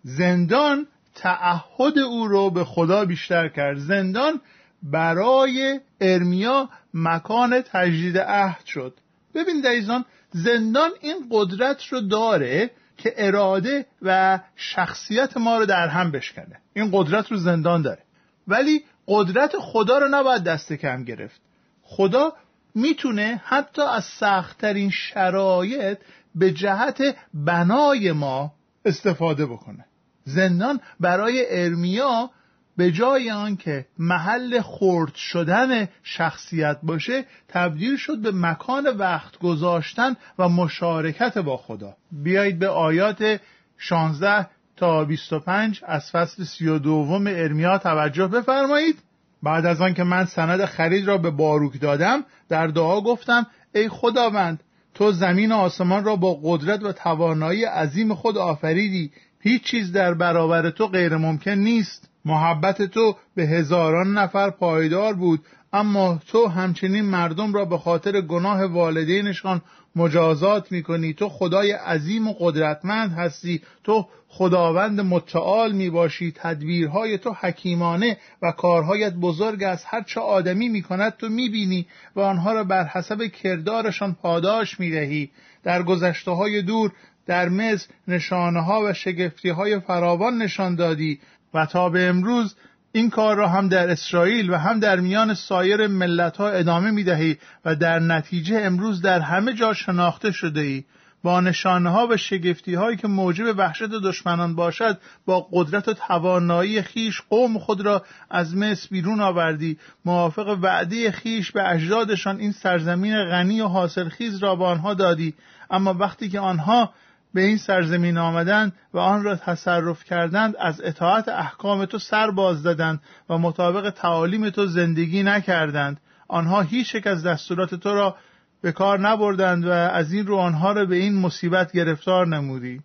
زندان 0.03 0.87
تعهد 1.15 1.99
او 1.99 2.29
رو 2.29 2.51
به 2.51 2.65
خدا 2.65 3.05
بیشتر 3.05 3.49
کرد. 3.49 3.79
زندان 3.79 4.41
برای 4.83 5.81
ارمیا 6.01 6.69
مکان 6.95 7.61
تجدید 7.61 8.19
عهد 8.19 8.65
شد. 8.65 8.95
ببین 9.35 9.61
دیزان 9.61 10.05
زندان 10.31 10.91
این 11.01 11.17
قدرت 11.31 11.85
رو 11.87 12.01
داره 12.01 12.71
که 12.97 13.15
اراده 13.17 13.87
و 14.03 14.41
شخصیت 14.57 15.37
ما 15.37 15.59
رو 15.59 15.67
در 15.67 15.89
هم 15.89 16.11
بشکنه. 16.11 16.61
این 16.75 16.91
قدرت 16.93 17.33
رو 17.33 17.37
زندان 17.37 17.83
داره. 17.83 18.03
ولی 18.49 18.85
قدرت 19.09 19.53
خدا 19.59 19.99
رو 19.99 20.09
نباید 20.09 20.43
دست 20.45 20.73
کم 20.73 21.05
گرفت. 21.05 21.41
خدا 21.83 22.33
می‌تونه 22.75 23.43
حتی 23.45 23.83
از 23.83 24.05
سختترین 24.05 24.91
شرایط 24.91 25.99
به 26.35 26.53
جهت 26.53 27.17
بنای 27.35 28.13
ما 28.13 28.53
استفاده 28.85 29.47
بکنه. 29.47 29.85
زندان 30.25 30.81
برای 31.01 31.47
ارمیا 31.49 32.31
به 32.77 32.93
جای 32.93 33.31
آنکه 33.31 33.87
محل 33.99 34.61
خرد 34.61 35.15
شدن 35.15 35.89
شخصیت 36.03 36.79
باشه 36.83 37.25
تبدیل 37.49 37.97
شد 37.97 38.19
به 38.19 38.33
مکان 38.35 38.87
وقت 38.87 39.39
گذاشتن 39.39 40.17
و 40.39 40.49
مشارکت 40.49 41.39
با 41.39 41.57
خدا. 41.57 41.97
بیایید 42.13 42.59
به 42.59 42.69
آیات 42.69 43.41
16 43.79 44.47
تا 44.77 45.05
25 45.05 45.81
از 45.87 46.11
فصل 46.11 46.45
32 46.45 46.91
ارمیا 47.27 47.79
توجه 47.79 48.27
بفرمایید. 48.27 48.99
بعد 49.43 49.67
از 49.67 49.81
آنکه 49.81 50.05
من 50.05 50.25
سند 50.25 50.65
خرید 50.65 51.07
را 51.09 51.19
به 51.19 51.31
باروک 51.31 51.81
دادم 51.81 52.25
در 52.49 52.67
دعا 52.67 53.01
گفتم 53.01 53.47
ای 53.75 53.89
خداوند 53.89 54.63
تو 54.95 55.13
زمین 55.13 55.53
و 55.53 55.55
آسمان 55.55 56.05
را 56.05 56.17
با 56.17 56.39
قدرت 56.43 56.83
و 56.83 56.93
توانایی 56.93 57.65
عظیم 57.65 58.15
خود 58.15 58.39
آفریدی 58.39 59.11
هیچ 59.47 59.63
چیز 59.63 59.93
در 59.93 60.15
برابر 60.15 60.71
تو 60.71 60.87
غیر 60.87 61.17
ممکن 61.17 61.51
نیست. 61.51 62.09
محبت 62.25 62.83
تو 62.83 63.17
به 63.35 63.43
هزاران 63.43 64.19
نفر 64.19 64.51
پایدار 64.51 65.15
بود 65.15 65.41
اما 65.73 66.21
تو 66.27 66.47
همچنین 66.49 67.05
مردم 67.05 67.53
را 67.53 67.65
به 67.65 67.79
خاطر 67.79 68.21
گناه 68.21 68.65
والدینشان 68.65 69.63
مجازات 69.97 70.73
می‌کنی. 70.73 71.13
تو 71.13 71.29
خدای 71.29 71.73
عظیم 71.73 72.29
و 72.29 72.35
قدرتمند 72.39 73.13
هستی. 73.13 73.63
تو 73.85 74.07
خداوند 74.29 75.01
متعال 75.01 75.73
می‌باشی. 75.73 76.33
تدبیرهای 76.37 77.19
تو 77.19 77.37
حکیمانه 77.41 78.19
و 78.43 78.53
کارهایت 78.53 79.13
بزرگ 79.15 79.63
از 79.63 79.85
هر 79.85 80.03
چه 80.03 80.21
آدمی 80.21 80.69
می‌کند 80.69 81.17
تو 81.17 81.29
می‌بینی 81.29 81.87
و 82.17 82.21
آنها 82.21 82.53
را 82.53 82.65
بر 82.65 82.85
حسب 82.85 83.23
کردارشان 83.23 84.15
پاداش 84.23 84.81
می‌دهی. 84.81 85.31
در 85.63 85.83
گذشته 85.83 86.31
های 86.31 86.63
دور 86.63 86.93
در 87.27 87.49
مصر 87.49 87.87
نشانه 88.09 88.61
ها 88.61 88.81
و 88.85 88.93
شگفتی 88.93 89.49
های 89.49 89.81
فراوان 89.81 90.39
نشان 90.39 90.75
دادی 90.75 91.21
و 91.55 91.67
تا 91.67 91.89
به 91.89 92.09
امروز 92.09 92.57
این 92.93 93.11
کار 93.11 93.37
را 93.37 93.49
هم 93.49 93.69
در 93.69 93.91
اسرائیل 93.91 94.51
و 94.51 94.57
هم 94.57 94.81
در 94.81 95.01
میان 95.01 95.35
سایر 95.35 95.87
ملت 95.87 96.37
ها 96.37 96.49
ادامه 96.49 96.91
می 96.91 97.05
دهی 97.05 97.37
و 97.65 97.77
در 97.77 97.99
نتیجه 97.99 98.61
امروز 98.63 99.03
در 99.03 99.21
همه 99.21 99.53
جا 99.53 99.75
شناخته 99.75 100.31
شده 100.31 100.61
ای. 100.61 100.85
با 101.23 101.41
نشانه 101.41 101.91
ها 101.91 102.07
و 102.07 102.17
شگفتی 102.17 102.75
هایی 102.75 102.97
که 102.97 103.09
موجب 103.09 103.59
وحشت 103.59 103.83
دشمنان 103.83 104.55
باشد 104.55 104.99
با 105.27 105.49
قدرت 105.53 105.89
و 105.89 105.93
توانایی 105.93 106.83
خیش 106.83 107.21
قوم 107.31 107.59
خود 107.59 107.81
را 107.81 108.05
از 108.31 108.57
مصر 108.57 108.89
بیرون 108.91 109.21
آوردی. 109.21 109.79
موافق 110.05 110.59
وعده 110.63 111.11
خیش 111.11 111.53
به 111.53 111.69
اجدادشان 111.69 112.41
این 112.41 112.53
سرزمین 112.53 113.25
غنی 113.25 113.61
و 113.61 113.67
حاصلخیز 113.67 114.39
را 114.39 114.57
به 114.57 114.65
آنها 114.65 114.95
دادی. 114.95 115.35
اما 115.71 115.95
وقتی 115.95 116.29
که 116.29 116.41
آنها 116.41 116.93
به 117.35 117.43
این 117.43 117.57
سرزمین 117.57 118.19
آمدند 118.19 118.73
و 118.95 118.99
آن 118.99 119.25
را 119.25 119.37
تصرف 119.37 120.05
کردند 120.05 120.55
از 120.61 120.81
اطاعت 120.85 121.29
احکام 121.29 121.85
تو 121.85 121.99
سر 121.99 122.31
باز 122.31 122.63
دادند 122.63 123.01
و 123.31 123.39
مطابق 123.39 123.91
تعالیم 123.91 124.51
تو 124.51 124.67
زندگی 124.67 125.23
نکردند. 125.23 126.01
آنها 126.29 126.61
هیچ 126.61 126.95
یک 126.95 127.07
از 127.07 127.27
دستورات 127.27 127.75
تو 127.75 127.95
را 127.95 128.17
به 128.63 128.73
کار 128.73 129.01
نبردند 129.01 129.67
و 129.67 129.71
از 129.71 130.13
این 130.13 130.27
رو 130.27 130.37
آنها 130.37 130.73
را 130.73 130.85
به 130.85 130.97
این 130.97 131.21
مصیبت 131.21 131.73
گرفتار 131.73 132.27
نمودی. 132.27 132.81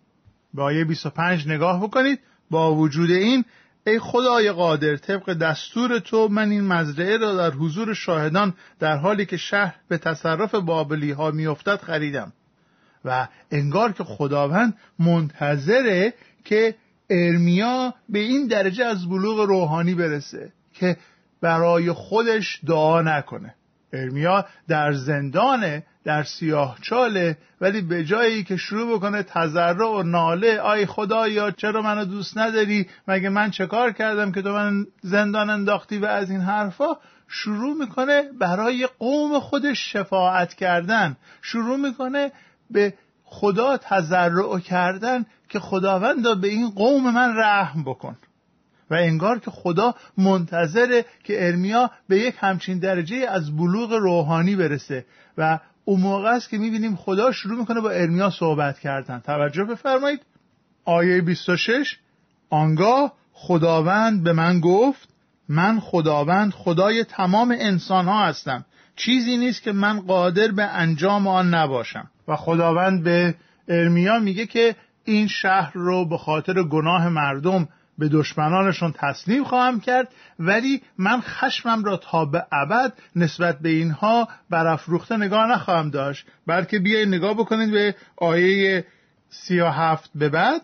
به 0.54 0.62
آیه 0.62 0.84
25 0.84 1.48
نگاه 1.48 1.82
بکنید. 1.82 2.20
با 2.50 2.74
وجود 2.74 3.10
این 3.10 3.44
ای 3.86 3.98
خدای 3.98 4.52
قادر 4.52 4.96
طبق 4.96 5.32
دستور 5.32 5.98
تو 5.98 6.28
من 6.28 6.50
این 6.50 6.64
مزرعه 6.64 7.16
را 7.16 7.36
در 7.36 7.50
حضور 7.50 7.94
شاهدان 7.94 8.54
در 8.78 8.96
حالی 8.96 9.26
که 9.26 9.36
شهر 9.36 9.74
به 9.88 9.98
تصرف 9.98 10.54
بابلی 10.54 11.10
ها 11.10 11.30
میافتد 11.30 11.76
خریدم. 11.76 12.32
و 13.04 13.28
انگار 13.50 13.92
که 13.92 14.04
خداوند 14.04 14.74
منتظره 14.98 16.14
که 16.44 16.74
ارمیا 17.10 17.94
به 18.08 18.18
این 18.18 18.46
درجه 18.46 18.84
از 18.84 19.08
بلوغ 19.08 19.40
روحانی 19.40 19.94
برسه 19.94 20.52
که 20.74 20.96
برای 21.40 21.92
خودش 21.92 22.60
دعا 22.66 23.02
نکنه. 23.02 23.54
ارمیا 23.92 24.46
در 24.68 24.92
زندانه 24.92 25.82
در 26.04 26.22
سیاه 26.22 26.78
چاله 26.82 27.36
ولی 27.60 27.80
به 27.80 28.04
جایی 28.04 28.44
که 28.44 28.56
شروع 28.56 28.96
بکنه 28.96 29.22
تذرع 29.22 29.88
و 29.88 30.02
ناله. 30.02 30.60
آی 30.60 30.86
خدایا 30.86 31.50
چرا 31.50 31.82
منو 31.82 32.04
دوست 32.04 32.38
نداری؟ 32.38 32.86
مگه 33.08 33.28
من 33.28 33.50
چه 33.50 33.66
کار 33.66 33.92
کردم 33.92 34.32
که 34.32 34.42
تو 34.42 34.52
من 34.52 34.86
زندان 35.00 35.50
انداختی 35.50 35.98
و 35.98 36.04
از 36.04 36.30
این 36.30 36.40
حرفا؟ 36.40 36.96
شروع 37.28 37.76
می‌کنه 37.76 38.22
برای 38.40 38.88
قوم 38.98 39.40
خودش 39.40 39.92
شفاعت 39.92 40.54
کردن. 40.54 41.16
شروع 41.42 41.76
می‌کنه 41.76 42.32
به 42.70 42.94
خدا 43.24 43.76
تضرع 43.76 44.58
کردن 44.58 45.26
که 45.48 45.60
خداوند 45.60 46.40
به 46.40 46.48
این 46.48 46.70
قوم 46.70 47.14
من 47.14 47.36
رحم 47.36 47.84
بکن. 47.84 48.16
و 48.90 48.94
انگار 48.94 49.38
که 49.38 49.50
خدا 49.50 49.94
منتظره 50.18 51.04
که 51.24 51.46
ارمیا 51.46 51.90
به 52.08 52.18
یک 52.18 52.34
همچین 52.38 52.78
درجه 52.78 53.16
از 53.16 53.56
بلوغ 53.56 53.92
روحانی 53.92 54.56
برسه. 54.56 55.04
و 55.38 55.58
اون 55.84 56.00
موقع 56.00 56.28
است 56.28 56.48
که 56.48 56.58
می‌بینیم 56.58 56.96
خدا 56.96 57.32
شروع 57.32 57.58
می‌کنه 57.58 57.80
با 57.80 57.90
ارمیا 57.90 58.30
صحبت 58.30 58.78
کردن. 58.78 59.20
توجه 59.20 59.64
بفرمایید. 59.64 60.20
آیه 60.84 61.20
26 61.20 61.98
آنگاه 62.50 63.12
خداوند 63.32 64.24
به 64.24 64.32
من 64.32 64.60
گفت 64.60 65.08
من 65.48 65.80
خداوند 65.80 66.52
خدای 66.52 67.04
تمام 67.04 67.56
انسان 67.58 68.04
ها 68.04 68.26
هستم. 68.26 68.64
چیزی 68.96 69.36
نیست 69.36 69.62
که 69.62 69.72
من 69.72 70.00
قادر 70.00 70.48
به 70.48 70.64
انجام 70.64 71.26
آن 71.26 71.54
نباشم. 71.54 72.10
و 72.28 72.36
خداوند 72.36 73.04
به 73.04 73.34
ارمیا 73.68 74.18
میگه 74.18 74.46
که 74.46 74.76
این 75.04 75.28
شهر 75.28 75.72
رو 75.74 76.04
به 76.04 76.18
خاطر 76.18 76.62
گناه 76.62 77.08
مردم 77.08 77.68
به 77.98 78.08
دشمنانشون 78.08 78.94
تسلیم 78.96 79.44
خواهم 79.44 79.80
کرد 79.80 80.08
ولی 80.38 80.82
من 80.98 81.20
خشمم 81.20 81.84
را 81.84 81.96
تا 81.96 82.24
به 82.24 82.46
ابد 82.52 82.92
نسبت 83.16 83.58
به 83.58 83.68
اینها 83.68 84.28
برافروخته 84.50 85.16
نگاه 85.16 85.46
نخواهم 85.46 85.90
داشت. 85.90 86.26
بلکه 86.46 86.78
بیاید 86.78 87.08
نگاه 87.08 87.34
بکنید 87.34 87.70
به 87.70 87.94
آیه 88.16 88.86
سی 89.28 89.60
و 89.60 89.68
هفت 89.68 90.10
به 90.14 90.28
بعد. 90.28 90.60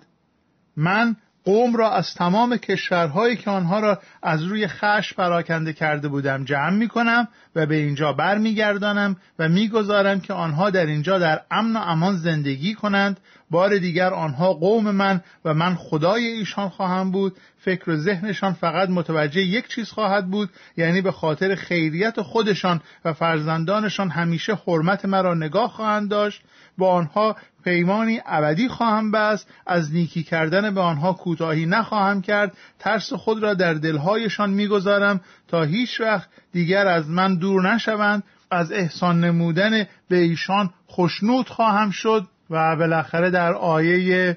من 0.76 1.16
قوم 1.46 1.76
را 1.76 1.90
از 1.90 2.14
تمام 2.14 2.56
کشورهایی 2.56 3.36
که 3.36 3.50
آنها 3.50 3.80
را 3.80 3.98
از 4.22 4.42
روی 4.42 4.66
خش 4.66 5.14
پراکنده 5.14 5.72
کرده 5.72 6.08
بودم 6.08 6.44
جمع 6.44 6.70
می 6.70 6.88
کنم 6.88 7.28
و 7.56 7.66
به 7.66 7.76
اینجا 7.76 8.12
بر 8.12 8.38
می 8.38 8.54
گردانم 8.54 9.16
و 9.38 9.48
می 9.48 9.68
گذارم 9.68 10.20
که 10.20 10.32
آنها 10.32 10.70
در 10.70 10.86
اینجا 10.86 11.18
در 11.18 11.40
امن 11.50 11.76
و 11.76 11.80
امان 11.80 12.16
زندگی 12.16 12.74
کنند. 12.74 13.20
بار 13.50 13.78
دیگر 13.78 14.14
آنها 14.14 14.52
قوم 14.52 14.90
من 14.90 15.20
و 15.44 15.54
من 15.54 15.74
خدای 15.74 16.26
ایشان 16.26 16.68
خواهم 16.68 17.10
بود. 17.10 17.36
فکر 17.58 17.90
و 17.90 17.96
ذهنشان 17.96 18.52
فقط 18.52 18.88
متوجه 18.88 19.40
یک 19.40 19.68
چیز 19.68 19.90
خواهد 19.90 20.30
بود 20.30 20.50
یعنی 20.76 21.00
به 21.00 21.12
خاطر 21.12 21.54
خیریت 21.54 22.22
خودشان 22.22 22.80
و 23.04 23.12
فرزندانشان 23.12 24.10
همیشه 24.10 24.58
حرمت 24.66 25.04
مرا 25.04 25.34
نگاه 25.34 25.70
خواهند 25.70 26.10
داشت. 26.10 26.42
با 26.78 26.92
آنها 26.92 27.36
پیمانی 27.66 28.20
ابدی 28.26 28.68
خواهم 28.68 29.10
بست 29.10 29.48
از 29.66 29.94
نیکی 29.94 30.22
کردن 30.22 30.74
به 30.74 30.80
آنها 30.80 31.12
کوتاهی 31.12 31.66
نخواهم 31.66 32.22
کرد 32.22 32.56
ترس 32.78 33.12
خود 33.12 33.42
را 33.42 33.54
در 33.54 33.74
دلهایشان 33.74 34.50
می‌گذارم 34.50 35.20
تا 35.48 35.62
هیچ 35.62 36.00
وقت 36.00 36.28
دیگر 36.52 36.86
از 36.86 37.10
من 37.10 37.34
دور 37.34 37.74
نشوند. 37.74 38.22
از 38.50 38.72
احسان 38.72 39.24
نمودن 39.24 39.86
به 40.08 40.16
ایشان 40.16 40.70
خشنود 40.90 41.48
خواهم 41.48 41.90
شد 41.90 42.26
و 42.50 42.76
بالاخره 42.76 43.30
در 43.30 43.52
آیه 43.52 44.36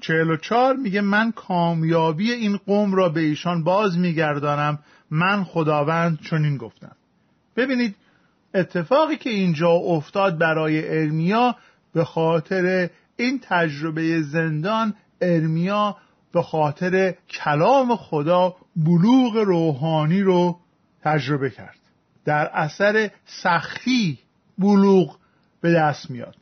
44 0.00 0.76
میگه 0.76 1.00
من 1.00 1.32
کامیابی 1.32 2.32
این 2.32 2.56
قوم 2.56 2.94
را 2.94 3.08
به 3.08 3.20
ایشان 3.20 3.64
باز 3.64 3.98
میگردانم. 3.98 4.78
من 5.10 5.44
خداوند 5.44 6.18
چنین 6.30 6.56
گفتم. 6.56 6.96
ببینید 7.56 7.94
اتفاقی 8.54 9.16
که 9.16 9.30
اینجا 9.30 9.70
افتاد 9.70 10.38
برای 10.38 10.98
ارمیا 10.98 11.56
به 11.94 12.04
خاطر 12.04 12.90
این 13.16 13.40
تجربه 13.42 14.22
زندان 14.22 14.94
ارمیا 15.20 15.96
به 16.32 16.42
خاطر 16.42 17.14
کلام 17.30 17.96
خدا 17.96 18.56
بلوغ 18.76 19.36
روحانی 19.36 20.20
رو 20.20 20.58
تجربه 21.02 21.50
کرد. 21.50 21.78
در 22.24 22.50
اثر 22.52 23.10
سختی 23.26 24.18
بلوغ 24.58 25.16
به 25.60 25.72
دست 25.72 26.10
میاد. 26.10 26.34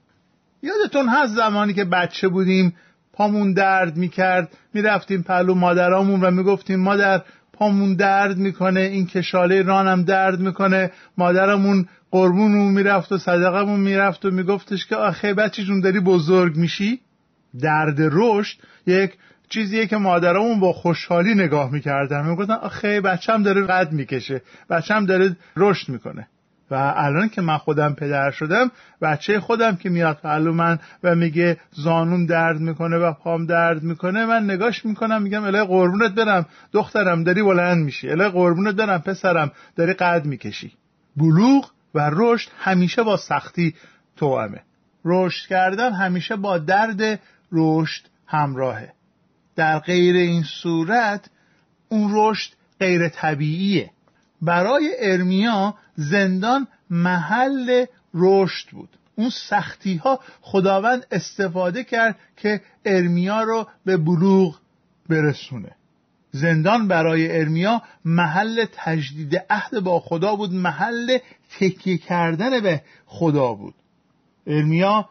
یادتون 0.62 1.08
هست 1.08 1.34
زمانی 1.34 1.74
که 1.74 1.84
بچه 1.84 2.28
بودیم 2.28 2.76
پامون 3.12 3.52
درد 3.52 3.96
می‌کرد 3.96 4.56
می‌رفتیم 4.74 5.22
پلو 5.22 5.54
مادرامون 5.54 6.20
و 6.20 6.30
می‌گفتیم 6.30 6.80
مادر 6.80 7.22
پامون 7.58 7.94
درد 7.94 8.36
می‌کنه 8.36 8.80
این 8.80 9.06
کشاله 9.06 9.62
رانم 9.62 10.02
درد 10.02 10.40
می‌کنه. 10.40 10.90
مادرمون 11.18 11.88
قربونمون 12.10 12.72
می‌رفت 12.72 13.12
و 13.12 13.18
صدقمون 13.18 13.80
می‌رفت 13.80 14.24
و 14.24 14.30
میگفتش 14.30 14.86
که 14.86 14.96
آخه 14.96 15.34
بچه 15.34 15.62
جون 15.64 15.80
داری 15.80 16.00
بزرگ 16.00 16.56
میشی؟ 16.56 17.00
درد 17.60 17.96
رشد 17.98 18.58
یک 18.86 19.12
چیزیه 19.48 19.86
که 19.86 19.96
مادرمون 19.96 20.60
با 20.60 20.72
خوشحالی 20.72 21.34
نگاه 21.34 21.72
می‌کردن. 21.72 22.26
می‌گفتن 22.28 22.52
آخه 22.52 23.00
بچم 23.00 23.42
داره 23.42 23.66
قد 23.66 23.92
می‌کشه 23.92 24.42
بچم 24.70 25.06
داره 25.06 25.36
رشد 25.56 25.88
می‌کنه. 25.88 26.28
و 26.70 26.74
الان 26.96 27.28
که 27.28 27.40
من 27.40 27.58
خودم 27.58 27.94
پدر 27.94 28.30
شدم 28.30 28.70
بچه 29.02 29.40
خودم 29.40 29.76
که 29.76 29.88
میاد 29.88 30.18
پهلو 30.22 30.52
من 30.52 30.78
و 31.02 31.14
میگه 31.14 31.56
زانوم 31.72 32.26
درد 32.26 32.60
می‌کنه 32.60 32.96
و 32.96 33.12
پام 33.12 33.46
درد 33.46 33.82
می‌کنه 33.82 34.26
من 34.26 34.50
نگاش 34.50 34.86
می‌کنم 34.86 35.22
میگم 35.22 35.44
الهی 35.44 35.64
قربونت 35.64 36.12
برم. 36.12 36.46
دخترم 36.72 37.24
داری 37.24 37.42
بلند 37.42 37.84
میشی. 37.84 38.10
الهی 38.10 38.28
قربونت 38.28 38.74
برم 38.74 38.98
پسرم. 38.98 39.52
داری 39.76 39.92
قد 39.92 40.24
می‌کشی. 40.24 40.72
بلوغ 41.16 41.70
و 41.94 42.10
رشد 42.12 42.50
همیشه 42.58 43.02
با 43.02 43.16
سختی 43.16 43.74
توامه 44.16 44.60
رشد 45.04 45.48
کردن 45.48 45.92
همیشه 45.92 46.36
با 46.36 46.58
درد 46.58 47.20
رشد 47.52 48.02
همراهه. 48.26 48.92
در 49.56 49.78
غیر 49.78 50.16
این 50.16 50.42
صورت 50.42 51.30
اون 51.88 52.10
رشد 52.14 52.52
غیر 52.80 53.08
طبیعیه. 53.08 53.90
برای 54.42 54.94
ارمیا 54.98 55.74
زندان 55.96 56.68
محل 56.90 57.84
رشد 58.14 58.68
بود. 58.70 58.88
اون 59.16 59.30
سختی 59.30 59.96
ها 59.96 60.20
خداوند 60.40 61.06
استفاده 61.10 61.84
کرد 61.84 62.16
که 62.36 62.60
ارمیا 62.84 63.42
رو 63.42 63.66
به 63.84 63.96
بلوغ 63.96 64.58
برسونه. 65.08 65.70
زندان 66.30 66.88
برای 66.88 67.38
ارمیا 67.38 67.82
محل 68.04 68.64
تجدید 68.72 69.44
عهد 69.50 69.80
با 69.80 70.00
خدا 70.00 70.36
بود 70.36 70.52
محل 70.52 71.18
تکیه 71.58 71.98
کردن 71.98 72.60
به 72.60 72.82
خدا 73.06 73.54
بود. 73.54 73.74
ارمیا 74.46 75.08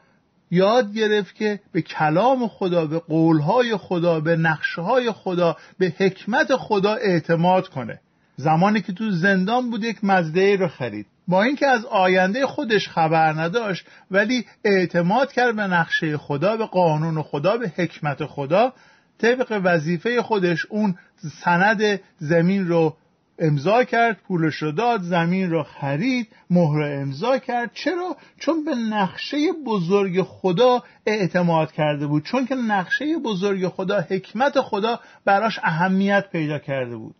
یاد 0.51 0.94
گرفت 0.94 1.36
که 1.36 1.60
به 1.72 1.82
کلام 1.82 2.48
خدا 2.48 2.86
به 2.86 3.00
قولهای 3.00 3.77
خدا 3.77 4.20
به 4.20 4.36
نقشه 4.36 5.12
خدا 5.12 5.58
به 5.77 5.94
حکمت 5.98 6.55
خدا 6.55 6.94
اعتماد 6.94 7.67
کنه. 7.67 8.00
زمانی 8.37 8.81
که 8.81 8.93
تو 8.93 9.11
زندان 9.11 9.69
بود 9.69 9.83
یک 9.83 10.03
مزده 10.03 10.55
رو 10.55 10.67
خرید. 10.67 11.05
با 11.27 11.43
اینکه 11.43 11.67
از 11.67 11.85
آینده 11.85 12.45
خودش 12.45 12.89
خبر 12.89 13.33
نداشت 13.33 13.85
ولی 14.11 14.45
اعتماد 14.65 15.31
کرد 15.31 15.55
به 15.55 15.67
نقشه 15.67 16.17
خدا 16.17 16.57
به 16.57 16.65
قانون 16.65 17.21
خدا 17.21 17.57
به 17.57 17.71
حکمت 17.77 18.25
خدا 18.25 18.73
طبق 19.17 19.61
وظیفه 19.63 20.21
خودش 20.21 20.65
اون 20.69 20.95
سند 21.43 21.99
زمین 22.19 22.67
رو 22.67 22.95
امضا 23.39 23.83
کرد 23.83 24.17
پولش 24.27 24.55
رو 24.55 24.71
داد 24.71 25.01
زمین 25.01 25.49
رو 25.49 25.63
خرید 25.63 26.27
مهر 26.49 26.81
امضا 26.81 27.37
کرد. 27.37 27.71
چرا؟ 27.73 28.17
چون 28.39 28.63
به 28.65 28.75
نقشه 28.75 29.37
بزرگ 29.65 30.21
خدا 30.21 30.83
اعتماد 31.05 31.71
کرده 31.71 32.07
بود. 32.07 32.23
چون 32.23 32.45
که 32.45 32.55
نقشه 32.55 33.05
بزرگ 33.17 33.67
خدا 33.67 34.01
حکمت 34.01 34.61
خدا 34.61 34.99
براش 35.25 35.59
اهمیت 35.63 36.25
پیدا 36.31 36.59
کرده 36.59 36.95
بود. 36.95 37.15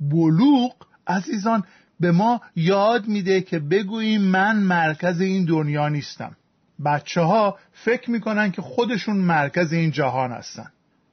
بلوغ 0.00 0.74
عزیزان 1.06 1.64
به 2.00 2.12
ما 2.12 2.40
یاد 2.56 3.08
میده 3.08 3.40
که 3.40 3.58
بگوییم 3.58 4.20
من 4.22 4.56
مرکز 4.56 5.20
این 5.20 5.44
دنیا 5.44 5.88
نیستم. 5.88 6.36
بچه 6.84 7.20
ها 7.20 7.58
فکر 7.72 8.10
می‌کنن 8.10 8.50
که 8.50 8.62
خودشون 8.62 9.16
مرکز 9.16 9.72
این 9.72 9.90
جهان 9.90 10.32
هستن. 10.32 10.70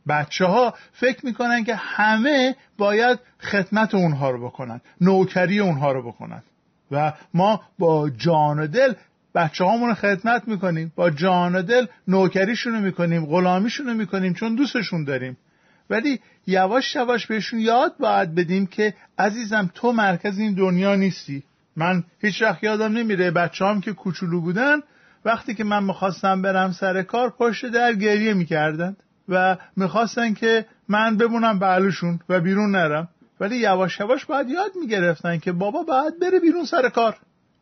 بچه 0.08 0.46
ها 0.46 0.74
فکر 0.94 1.25
می‌کنن 1.25 1.63
که 1.63 1.75
همه 1.75 2.56
باید 2.77 3.20
خدمت 3.39 3.96
اونها 3.96 4.30
رو 4.30 4.46
بکنن 4.46 4.82
نوکری 5.01 5.60
اونها 5.60 5.92
رو 5.92 6.08
بکنن. 6.08 6.44
و 6.92 7.13
ما 7.34 7.62
با 7.80 8.10
جان 8.10 8.60
و 8.60 8.68
دل 8.68 8.94
بچه 9.36 9.63
هامون 9.63 9.94
خدمت 9.94 10.48
می‌کنیم 10.48 10.92
با 10.96 11.10
جان 11.10 11.56
و 11.56 11.62
دل 11.62 11.86
نوکریشون 12.08 12.74
رو 12.74 12.80
می‌کنیم 12.80 13.25
غلامیشون 13.25 13.88
رو 13.88 13.94
می‌کنیم 13.94 14.34
چون 14.34 14.56
دوستشون 14.56 15.04
داریم. 15.04 15.38
ولی 15.89 16.20
یواش 16.48 16.96
یواش 16.96 17.27
بهشون 17.27 17.60
یاد 17.60 17.96
باید 18.00 18.36
بدیم 18.36 18.65
که 18.65 18.94
عزیزم 19.18 19.70
تو 19.75 19.92
مرکز 19.92 20.39
این 20.39 20.54
دنیا 20.54 20.96
نیستی. 20.96 21.44
من 21.75 22.04
هیچ 22.22 22.42
وقت 22.42 22.63
یادم 22.63 22.94
نمیره 22.98 23.32
بچه 23.32 23.65
هم 23.65 23.82
که 23.82 23.94
کوچولو 23.94 24.42
بودن 24.42 24.80
وقتی 25.25 25.54
که 25.56 25.63
من 25.63 25.84
می‌خواستم 25.84 26.42
برم 26.42 26.72
سر 26.72 27.01
کار 27.01 27.30
پشت 27.30 27.65
در 27.65 27.94
گریه 27.94 28.34
می‌کردند 28.34 28.98
و 29.30 29.58
می‌خواستن 29.75 30.34
که 30.34 30.65
من 30.88 31.18
بمونم 31.18 31.60
بعلشون 31.60 32.20
و 32.30 32.39
بیرون 32.39 32.72
نرم. 32.72 33.08
ولی 33.39 33.58
یواش 33.58 34.00
یواش 34.00 34.25
باید 34.25 34.50
یاد 34.50 34.72
می‌گرفتن 34.82 35.38
که 35.38 35.51
بابا 35.51 35.84
باید 35.84 36.20
بره 36.20 36.39
بیرون 36.39 36.65
سر 36.65 36.89
کار. 36.89 37.18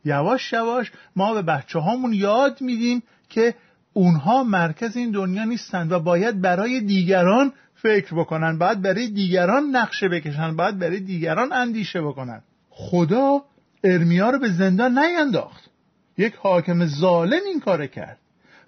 یواش 0.05 0.53
یواش 0.53 0.91
ما 1.15 1.33
به 1.33 1.41
بچه 1.41 1.79
هامون 1.79 2.13
یاد 2.13 2.61
میدیم 2.61 3.03
که 3.29 3.55
اونها 3.93 4.43
مرکز 4.43 4.97
این 4.97 5.11
دنیا 5.11 5.43
نیستند 5.43 5.91
و 5.91 5.99
باید 5.99 6.41
برای 6.41 6.81
دیگران 6.81 7.53
فکر 7.83 8.15
بکنن 8.15 8.57
باید 8.57 8.81
برای 8.81 9.07
دیگران 9.07 9.63
نقشه 9.63 10.09
بکشن 10.09 10.55
باید 10.55 10.79
برای 10.79 10.99
دیگران 10.99 11.53
اندیشه 11.53 12.01
بکنن. 12.01 12.41
خدا 12.69 13.41
ارمیا 13.83 14.29
رو 14.29 14.39
به 14.39 14.49
زندان 14.49 14.97
نینداخت. 14.97 15.69
یک 16.17 16.35
حاکم 16.35 16.85
ظالم 16.85 17.41
این 17.45 17.59
کار 17.59 17.87
کرد. 17.87 18.17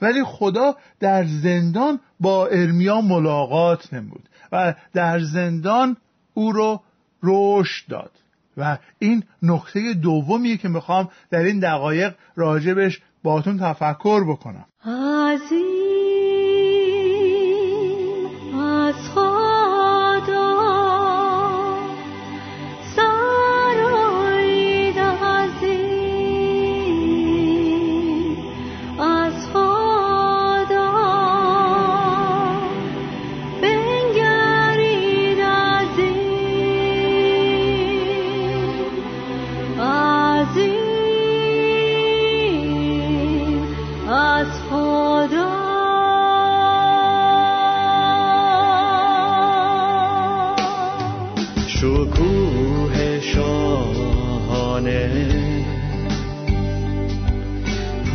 ولی 0.02 0.24
خدا 0.24 0.76
در 1.00 1.26
زندان 1.26 2.00
با 2.20 2.48
ارمیا 2.48 3.02
ملاقات 3.02 3.94
نمود 3.94 4.30
و 4.52 4.74
در 4.94 5.20
زندان 5.20 5.98
او 6.34 6.52
رو 6.52 6.82
رشد 7.24 7.88
داد. 7.90 8.12
و 8.58 8.78
این 9.00 9.24
نکته 9.42 9.94
دومیه 9.94 10.58
که 10.58 10.68
می‌خوام 10.68 11.10
در 11.32 11.44
این 11.44 11.60
دقایق 11.60 12.16
راجبش 12.36 13.02
باتون 13.24 13.60
تفکر 13.60 14.24
بکنم. 14.24 14.66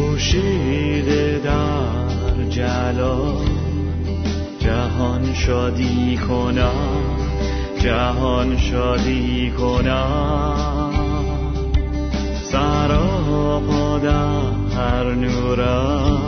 پوشیده 0.01 1.41
در 1.45 2.49
جلا. 2.51 3.19
جهان 4.61 5.35
شادی 5.35 6.17
کنم 6.17 7.05
جهان 7.79 8.57
شادی 8.59 9.51
کنم. 9.51 10.91
سراپا 12.43 13.99
در 13.99 15.05
نورا 15.05 16.19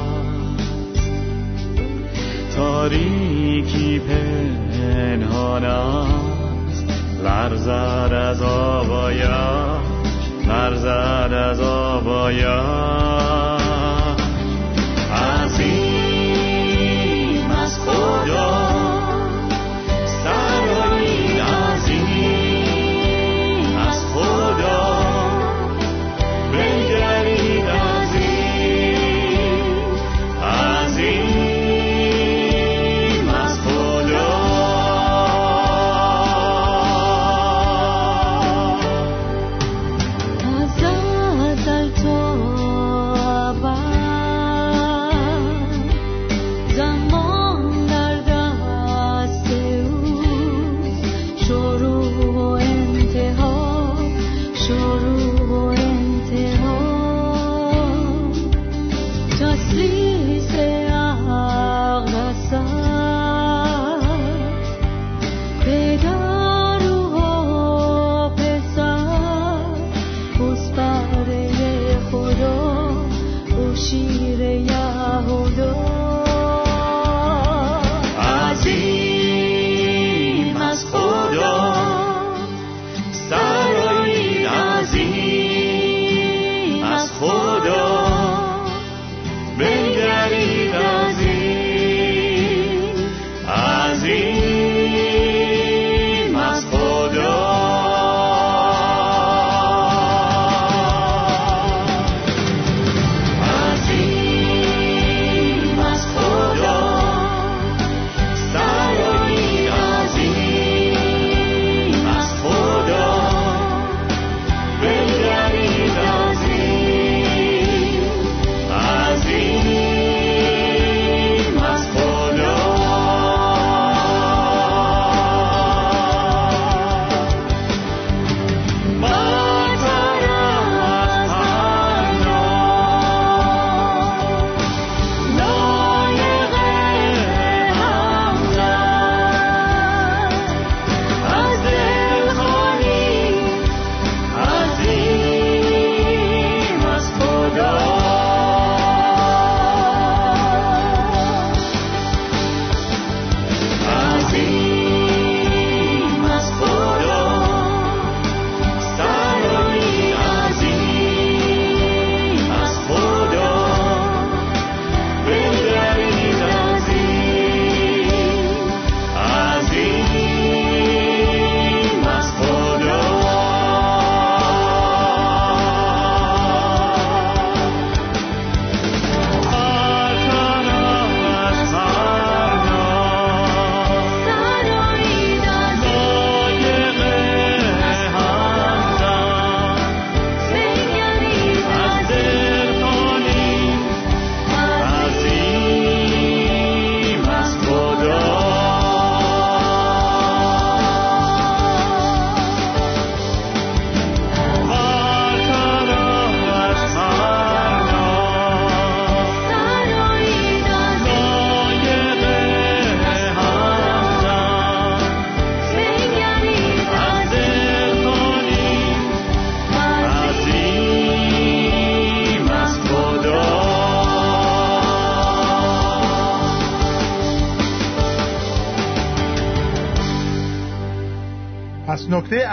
تاریکی 2.57 3.99
پنهان 3.99 5.65
است 5.65 6.87
لرزد 7.25 8.13
از 8.13 8.43
آبایش 8.43 9.29
لرزد 10.49 11.33
از 11.33 11.61
آبایش 11.61 13.52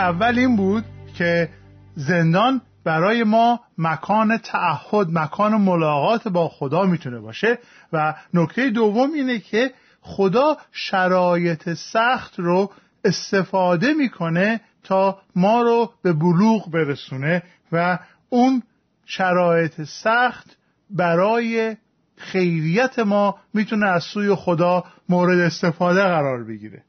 اول 0.10 0.40
این 0.40 0.56
بود 0.56 0.86
که 1.18 1.50
زندان 1.96 2.62
برای 2.84 3.24
ما 3.24 3.60
مکان 3.78 4.38
تعهد 4.38 5.08
مکان 5.12 5.56
ملاقات 5.56 6.28
با 6.28 6.50
خدا 6.50 6.84
می‌تونه 6.84 7.20
باشه 7.20 7.60
و 7.94 8.16
نکته 8.34 8.70
دوم 8.70 9.14
اینه 9.14 9.40
که 9.40 9.72
خدا 10.02 10.58
شرایط 10.72 11.74
سخت 11.74 12.40
رو 12.40 12.72
استفاده 13.06 13.94
می‌کنه 13.94 14.62
تا 14.84 15.22
ما 15.36 15.62
رو 15.62 15.94
به 16.02 16.14
بلوغ 16.14 16.72
برسونه 16.72 17.44
و 17.72 18.00
اون 18.30 18.64
شرایط 19.06 19.82
سخت 19.82 20.58
برای 20.90 21.78
خیریت 22.18 23.00
ما 23.00 23.40
می‌تونه 23.54 23.86
از 23.86 24.04
سوی 24.04 24.36
خدا 24.36 24.84
مورد 25.10 25.40
استفاده 25.40 26.02
قرار 26.02 26.44
بگیره. 26.44 26.84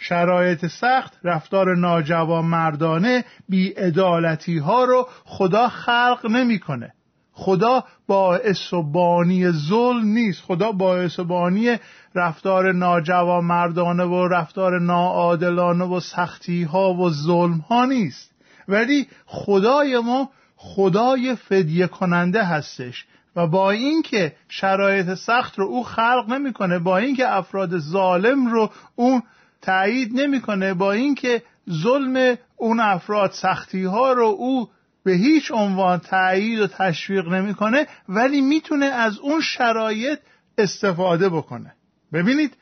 شرایط 0.00 0.66
سخت 0.66 1.18
رفتار 1.24 1.76
ناجوان 1.76 2.44
مردانه 2.44 3.24
بیعدالتی 3.48 4.58
ها 4.58 4.84
رو 4.84 5.08
خدا 5.24 5.68
خلق 5.68 6.26
نمی‌کنه. 6.30 6.92
خدا 7.32 7.84
باعث 8.06 8.72
و 8.72 8.82
بانی 8.82 9.50
ظلم 9.50 10.04
نیست 10.04 10.42
خدا 10.42 10.72
باعث 10.72 11.18
و 11.18 11.24
بانی 11.24 11.76
رفتار 12.14 12.72
ناجوان 12.72 13.44
مردانه 13.44 14.04
و 14.04 14.28
رفتار 14.28 14.80
ناعادلانه 14.80 15.84
و 15.84 16.00
سختی 16.00 16.62
ها 16.62 16.94
و 16.94 17.10
ظلم 17.10 17.58
ها 17.58 17.84
نیست 17.84 18.30
ولی 18.68 19.08
خدای 19.26 19.98
ما 19.98 20.30
خدای 20.56 21.34
فدیه 21.34 21.86
کننده 21.86 22.44
هستش 22.44 23.06
و 23.36 23.46
با 23.46 23.70
اینکه 23.70 24.32
شرایط 24.48 25.14
سخت 25.14 25.58
رو 25.58 25.66
او 25.66 25.84
خلق 25.84 26.24
نمی‌کنه 26.28 26.78
با 26.78 26.98
اینکه 26.98 27.36
افراد 27.36 27.78
ظالم 27.78 28.46
رو 28.46 28.70
اون 28.96 29.22
تایید 29.62 30.20
نمی‌کنه 30.20 30.74
با 30.74 30.92
اینکه 30.92 31.42
ظلم 31.70 32.38
اون 32.56 32.80
افراد 32.80 33.30
سختی 33.30 33.84
ها 33.84 34.12
رو 34.12 34.26
او 34.26 34.68
به 35.04 35.12
هیچ 35.12 35.50
عنوان 35.50 35.98
تایید 35.98 36.60
و 36.60 36.66
تشویق 36.66 37.28
نمی‌کنه 37.28 37.86
ولی 38.08 38.40
می‌تونه 38.40 38.86
از 38.86 39.18
اون 39.18 39.40
شرایط 39.40 40.18
استفاده 40.58 41.28
بکنه. 41.28 41.74
ببینید 42.12 42.56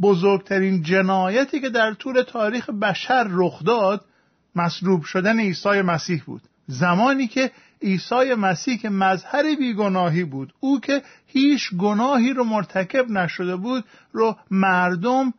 بزرگترین 0.00 0.82
جنایتی 0.82 1.60
که 1.60 1.68
در 1.68 1.94
طول 1.94 2.22
تاریخ 2.22 2.70
بشر 2.70 3.26
رخ 3.30 3.64
داد 3.64 4.04
مصلوب 4.56 5.04
شدن 5.04 5.40
عیسی 5.40 5.82
مسیح 5.82 6.22
بود. 6.26 6.42
زمانی 6.66 7.26
که 7.26 7.50
عیسی 7.82 8.34
مسیح 8.34 8.76
که 8.76 8.88
مظهر 8.88 9.56
بیگناهی 9.56 10.24
بود 10.24 10.54
او 10.60 10.80
که 10.80 11.02
هیچ 11.26 11.74
گناهی 11.74 12.32
رو 12.32 12.44
مرتکب 12.44 13.10
نشده 13.10 13.56
بود 13.56 13.84
رو 14.12 14.36
مردم 14.50 15.34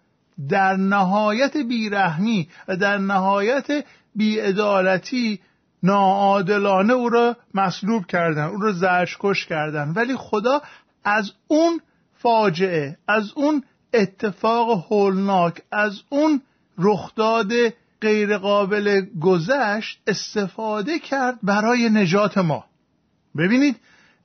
در 0.49 0.75
نهایت 0.75 1.57
بیرحمی 1.57 2.49
و 2.67 2.77
در 2.77 2.97
نهایت 2.97 3.85
بیعدالتی 4.15 5.39
ناعادلانه 5.83 6.93
او 6.93 7.09
را 7.09 7.37
مصلوب 7.53 8.05
کردن 8.05 8.43
او 8.43 8.59
را 8.59 8.71
زرشکش 8.71 9.45
کردن. 9.45 9.93
ولی 9.95 10.15
خدا 10.15 10.61
از 11.03 11.31
اون 11.47 11.81
فاجعه 12.13 12.97
از 13.07 13.31
اون 13.35 13.63
اتفاق 13.93 14.85
هولناک 14.91 15.61
از 15.71 16.01
اون 16.09 16.41
رخداد 16.77 17.51
غیرقابل 18.01 19.05
گذشت 19.21 19.99
استفاده 20.07 20.99
کرد 20.99 21.39
برای 21.43 21.89
نجات 21.89 22.37
ما. 22.37 22.65
ببینید 23.37 23.75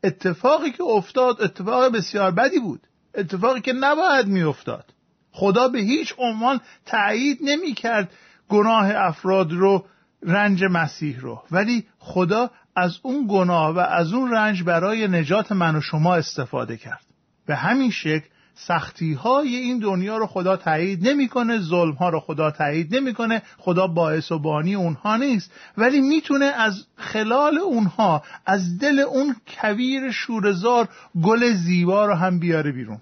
اتفاقی 0.05 0.71
که 0.71 0.83
افتاد 0.83 1.43
اتفاق 1.43 1.93
بسیار 1.93 2.31
بدی 2.31 2.59
بود. 2.59 2.81
اتفاقی 3.15 3.61
که 3.61 3.73
نباید 3.73 4.27
میافتاد. 4.27 4.93
خدا 5.33 5.69
به 5.69 5.79
هیچ 5.79 6.15
عنوان 6.19 6.61
تایید 6.87 7.39
نمی 7.43 7.73
کرد 7.73 8.13
گناه 8.49 8.91
افراد 8.95 9.53
رو 9.53 9.85
رنج 10.23 10.65
مسیح 10.65 11.21
رو. 11.21 11.43
ولی 11.51 11.85
خدا 11.99 12.51
از 12.77 12.99
اون 13.03 13.27
گناه 13.31 13.75
و 13.75 13.79
از 13.79 14.13
اون 14.13 14.31
رنج 14.31 14.63
برای 14.63 15.09
نجات 15.09 15.53
من 15.53 15.77
و 15.77 15.81
شما 15.81 16.15
استفاده 16.15 16.77
کرد. 16.77 17.05
به 17.47 17.57
همین 17.57 17.91
شکل 17.91 18.27
سختی 18.55 19.13
های 19.13 19.57
این 19.57 19.79
دنیا 19.79 20.19
رو 20.19 20.27
خدا 20.27 20.57
تایید 20.57 21.09
نمی‌کنه 21.09 21.59
ظلم 21.59 21.93
ها 21.93 22.09
رو 22.09 22.21
خدا 22.21 22.51
تایید 22.51 22.97
نمی‌کنه. 22.97 23.43
خدا 23.59 23.87
باعث 23.87 24.33
و 24.33 24.39
بانی 24.39 24.75
اونها 24.75 25.17
نیست. 25.17 25.53
ولی 25.77 26.01
می‌تونه 26.01 26.45
از 26.45 26.87
خلال 26.97 27.59
اونها 27.59 28.23
از 28.47 28.79
دل 28.79 28.99
اون 28.99 29.37
کویر 29.47 30.11
شورزار 30.11 30.89
گل 31.23 31.53
زیبا 31.53 32.07
رو 32.07 32.15
هم 32.15 32.39
بیاره 32.39 32.73
بیرون. 32.73 33.01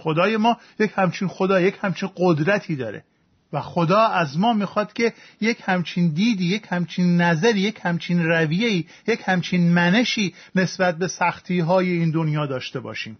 خدای 0.00 0.36
ما 0.36 0.56
یک 0.78 0.90
همچین 0.94 1.28
خدا 1.28 1.60
یک 1.60 1.74
همچین 1.80 2.10
قدرتی 2.16 2.76
داره. 2.76 3.04
و 3.52 3.60
خدا 3.60 4.00
از 4.00 4.38
ما 4.38 4.52
می‌خواد 4.52 4.92
که 4.92 5.12
یک 5.40 5.58
همچین 5.62 6.08
دیدی 6.08 6.44
یک 6.44 6.66
همچین 6.68 7.20
نظری 7.20 7.60
یک 7.60 7.78
همچین 7.82 8.24
رویهی 8.24 8.86
یک 9.06 9.20
همچین 9.24 9.72
منشی 9.72 10.34
نسبت 10.54 10.98
به 10.98 11.08
سختی 11.08 11.60
های 11.60 11.90
این 11.90 12.10
دنیا 12.10 12.46
داشته 12.46 12.80
باشیم. 12.80 13.18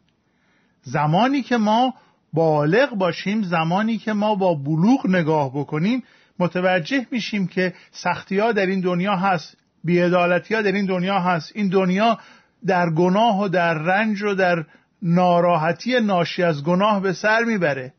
زمانی 0.82 1.42
که 1.42 1.56
ما 1.56 1.94
بالغ 2.32 2.90
باشیم 2.90 3.42
زمانی 3.42 3.98
که 3.98 4.12
ما 4.12 4.34
با 4.34 4.54
بلوغ 4.54 5.06
نگاه 5.06 5.50
بکنیم 5.50 6.02
متوجه 6.38 7.06
میشیم 7.10 7.46
که 7.46 7.74
سختی 7.92 8.38
ها 8.38 8.52
در 8.52 8.66
این 8.66 8.80
دنیا 8.80 9.16
هست 9.16 9.56
بیعدالتی 9.84 10.54
ها 10.54 10.62
در 10.62 10.72
این 10.72 10.86
دنیا 10.86 11.20
هست. 11.20 11.52
این 11.54 11.68
دنیا 11.68 12.18
در 12.66 12.90
گناه 12.90 13.42
و 13.42 13.48
در 13.48 13.74
رنج 13.74 14.22
و 14.22 14.34
در 14.34 14.64
ناراحتی 15.02 16.00
ناشی 16.00 16.42
از 16.42 16.64
گناه 16.64 17.00
به 17.02 17.12
سر 17.12 17.44
می‌بره. 17.44 17.92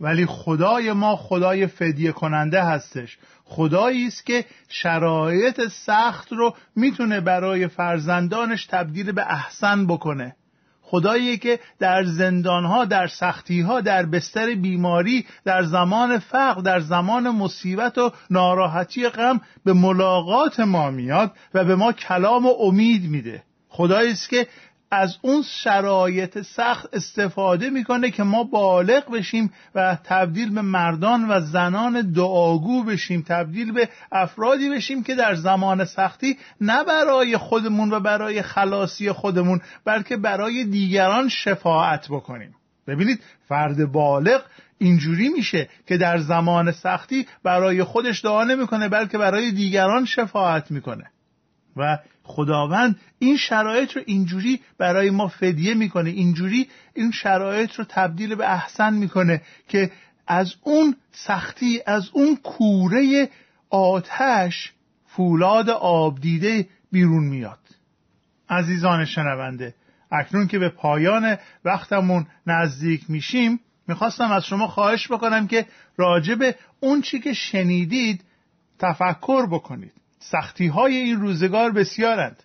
ولی 0.00 0.26
خدای 0.26 0.92
ما 0.92 1.16
خدای 1.16 1.66
فدیه 1.66 2.12
کننده 2.12 2.62
هستش. 2.62 3.18
خدایی 3.44 4.06
است 4.06 4.26
که 4.26 4.44
شرایط 4.68 5.60
سخت 5.68 6.32
رو 6.32 6.54
می‌تونه 6.76 7.20
برای 7.20 7.68
فرزندانش 7.68 8.66
تبدیل 8.66 9.12
به 9.12 9.32
احسن 9.32 9.86
بکنه. 9.86 10.36
خدایی 10.82 11.38
که 11.38 11.60
در 11.78 12.04
زندانها 12.04 12.84
در 12.84 13.06
سختیها 13.06 13.80
در 13.80 14.06
بستر 14.06 14.54
بیماری 14.54 15.26
در 15.44 15.62
زمان 15.62 16.18
فقر 16.18 16.60
در 16.60 16.80
زمان 16.80 17.30
مصیبت 17.30 17.98
و 17.98 18.12
ناراحتی 18.30 19.08
غم 19.08 19.40
به 19.64 19.72
ملاقات 19.72 20.60
ما 20.60 20.90
میاد 20.90 21.32
و 21.54 21.64
به 21.64 21.76
ما 21.76 21.92
کلام 21.92 22.46
و 22.46 22.52
امید 22.60 23.10
میده. 23.10 23.42
خدایی 23.68 24.12
است 24.12 24.28
که 24.28 24.46
از 24.90 25.16
اون 25.22 25.42
شرایط 25.42 26.38
سخت 26.42 26.88
استفاده 26.92 27.70
می‌کنه 27.70 28.10
که 28.10 28.22
ما 28.22 28.44
بالغ 28.44 29.10
بشیم 29.10 29.52
و 29.74 29.98
تبدیل 30.04 30.54
به 30.54 30.62
مردان 30.62 31.30
و 31.30 31.40
زنان 31.40 32.12
دعاگو 32.12 32.82
بشیم 32.82 33.24
تبدیل 33.28 33.72
به 33.72 33.88
افرادی 34.12 34.70
بشیم 34.70 35.02
که 35.02 35.14
در 35.14 35.34
زمان 35.34 35.84
سختی 35.84 36.38
نه 36.60 36.84
برای 36.84 37.36
خودمون 37.36 37.90
و 37.90 38.00
برای 38.00 38.42
خلاصی 38.42 39.12
خودمون 39.12 39.60
بلکه 39.84 40.16
برای 40.16 40.64
دیگران 40.64 41.28
شفاعت 41.28 42.08
بکنیم. 42.08 42.54
ببینید 42.86 43.20
فرد 43.48 43.92
بالغ 43.92 44.42
اینجوری 44.78 45.28
میشه 45.28 45.68
که 45.86 45.96
در 45.96 46.18
زمان 46.18 46.72
سختی 46.72 47.26
برای 47.42 47.82
خودش 47.82 48.24
دعا 48.24 48.44
نمی‌کنه 48.44 48.88
بلکه 48.88 49.18
برای 49.18 49.52
دیگران 49.52 50.04
شفاعت 50.04 50.70
می‌کنه. 50.70 51.04
و 51.76 51.98
خداوند 52.28 53.00
این 53.18 53.36
شرایط 53.36 53.96
رو 53.96 54.02
اینجوری 54.06 54.60
برای 54.78 55.10
ما 55.10 55.28
فدیه 55.28 55.74
می‌کنه 55.74 56.10
اینجوری 56.10 56.68
این 56.94 57.10
شرایط 57.10 57.74
رو 57.74 57.84
تبدیل 57.88 58.34
به 58.34 58.52
احسن 58.52 58.94
می‌کنه 58.94 59.42
که 59.68 59.90
از 60.26 60.54
اون 60.62 60.96
سختی 61.12 61.80
از 61.86 62.08
اون 62.12 62.36
کوره 62.36 63.28
آتش 63.70 64.72
فولاد 65.06 65.70
آبدیده 65.70 66.68
بیرون 66.92 67.24
میاد. 67.24 67.58
عزیزان 68.50 69.04
شنونده 69.04 69.74
اکنون 70.12 70.46
که 70.46 70.58
به 70.58 70.68
پایان 70.68 71.36
وقتمون 71.64 72.26
نزدیک 72.46 73.10
میشیم 73.10 73.60
می‌خواستم 73.88 74.32
از 74.32 74.46
شما 74.46 74.66
خواهش 74.66 75.12
بکنم 75.12 75.46
که 75.46 75.66
راجب 75.96 76.54
اون 76.80 77.02
چی 77.02 77.20
که 77.20 77.32
شنیدید 77.32 78.24
تفکر 78.78 79.46
بکنید. 79.46 79.92
سختی 80.18 80.66
های 80.66 80.96
این 80.96 81.20
روزگار 81.20 81.72
بسیارند. 81.72 82.42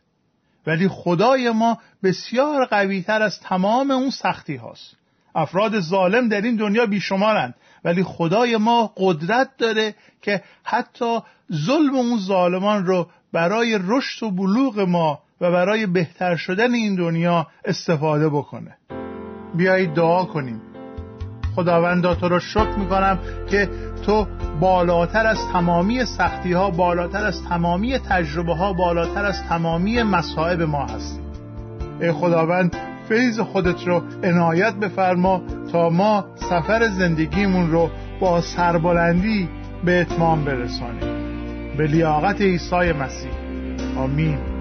ولی 0.68 0.88
خدای 0.88 1.52
ما 1.52 1.78
بسیار 2.04 2.66
قویتر 2.66 3.22
از 3.22 3.40
تمام 3.40 3.92
اون 3.92 4.10
سختی 4.10 4.56
هاست. 4.56 4.96
افراد 5.36 5.80
ظالم 5.80 6.30
در 6.30 6.42
این 6.42 6.56
دنیا 6.56 6.86
بیشمارند. 6.86 7.56
ولی 7.84 8.04
خدای 8.04 8.58
ما 8.58 8.94
قدرت 8.98 9.50
داره 9.58 9.96
که 10.22 10.44
حتی 10.64 11.20
ظلم 11.54 11.96
اون 11.96 12.20
ظالمان 12.20 12.86
رو 12.86 13.10
برای 13.34 13.80
رشد 13.84 14.24
و 14.24 14.32
بلوغ 14.32 14.80
ما 14.80 15.22
و 15.42 15.52
برای 15.52 15.86
بهتر 15.86 16.36
شدن 16.36 16.74
این 16.74 16.96
دنیا 16.96 17.48
استفاده 17.66 18.30
بکنه. 18.30 18.78
بیایید 19.56 19.94
دعا 19.94 20.26
کنیم. 20.26 20.73
خداوندا 21.56 22.16
تو 22.16 22.30
رو 22.30 22.40
شکر 22.40 22.76
می‌کنم 22.78 23.20
که 23.50 23.70
تو 24.06 24.28
بالاتر 24.60 25.28
از 25.28 25.38
تمامی 25.54 26.06
سختی 26.06 26.54
ها 26.54 26.70
بالاتر 26.70 27.26
از 27.26 27.44
تمامی 27.44 28.00
تجربه 28.00 28.56
ها 28.56 28.74
بالاتر 28.74 29.26
از 29.26 29.44
تمامی 29.44 30.04
مصائب 30.04 30.62
ما 30.62 30.86
هستی. 30.86 31.22
ای 32.02 32.12
خداوند 32.12 32.78
فیض 33.10 33.40
خودت 33.40 33.88
رو 33.88 34.02
عنایت 34.24 34.74
بفرما 34.74 35.42
تا 35.72 35.90
ما 35.90 36.26
سفر 36.36 36.90
زندگیمون 36.90 37.72
رو 37.72 37.90
با 38.20 38.42
سربلندی 38.42 39.50
به 39.86 40.02
اتمام 40.02 40.46
برسانیم. 40.46 41.24
به 41.78 41.88
لیاقت 41.88 42.42
عیسی 42.42 42.92
مسیح. 42.92 43.32
آمین. 43.98 44.53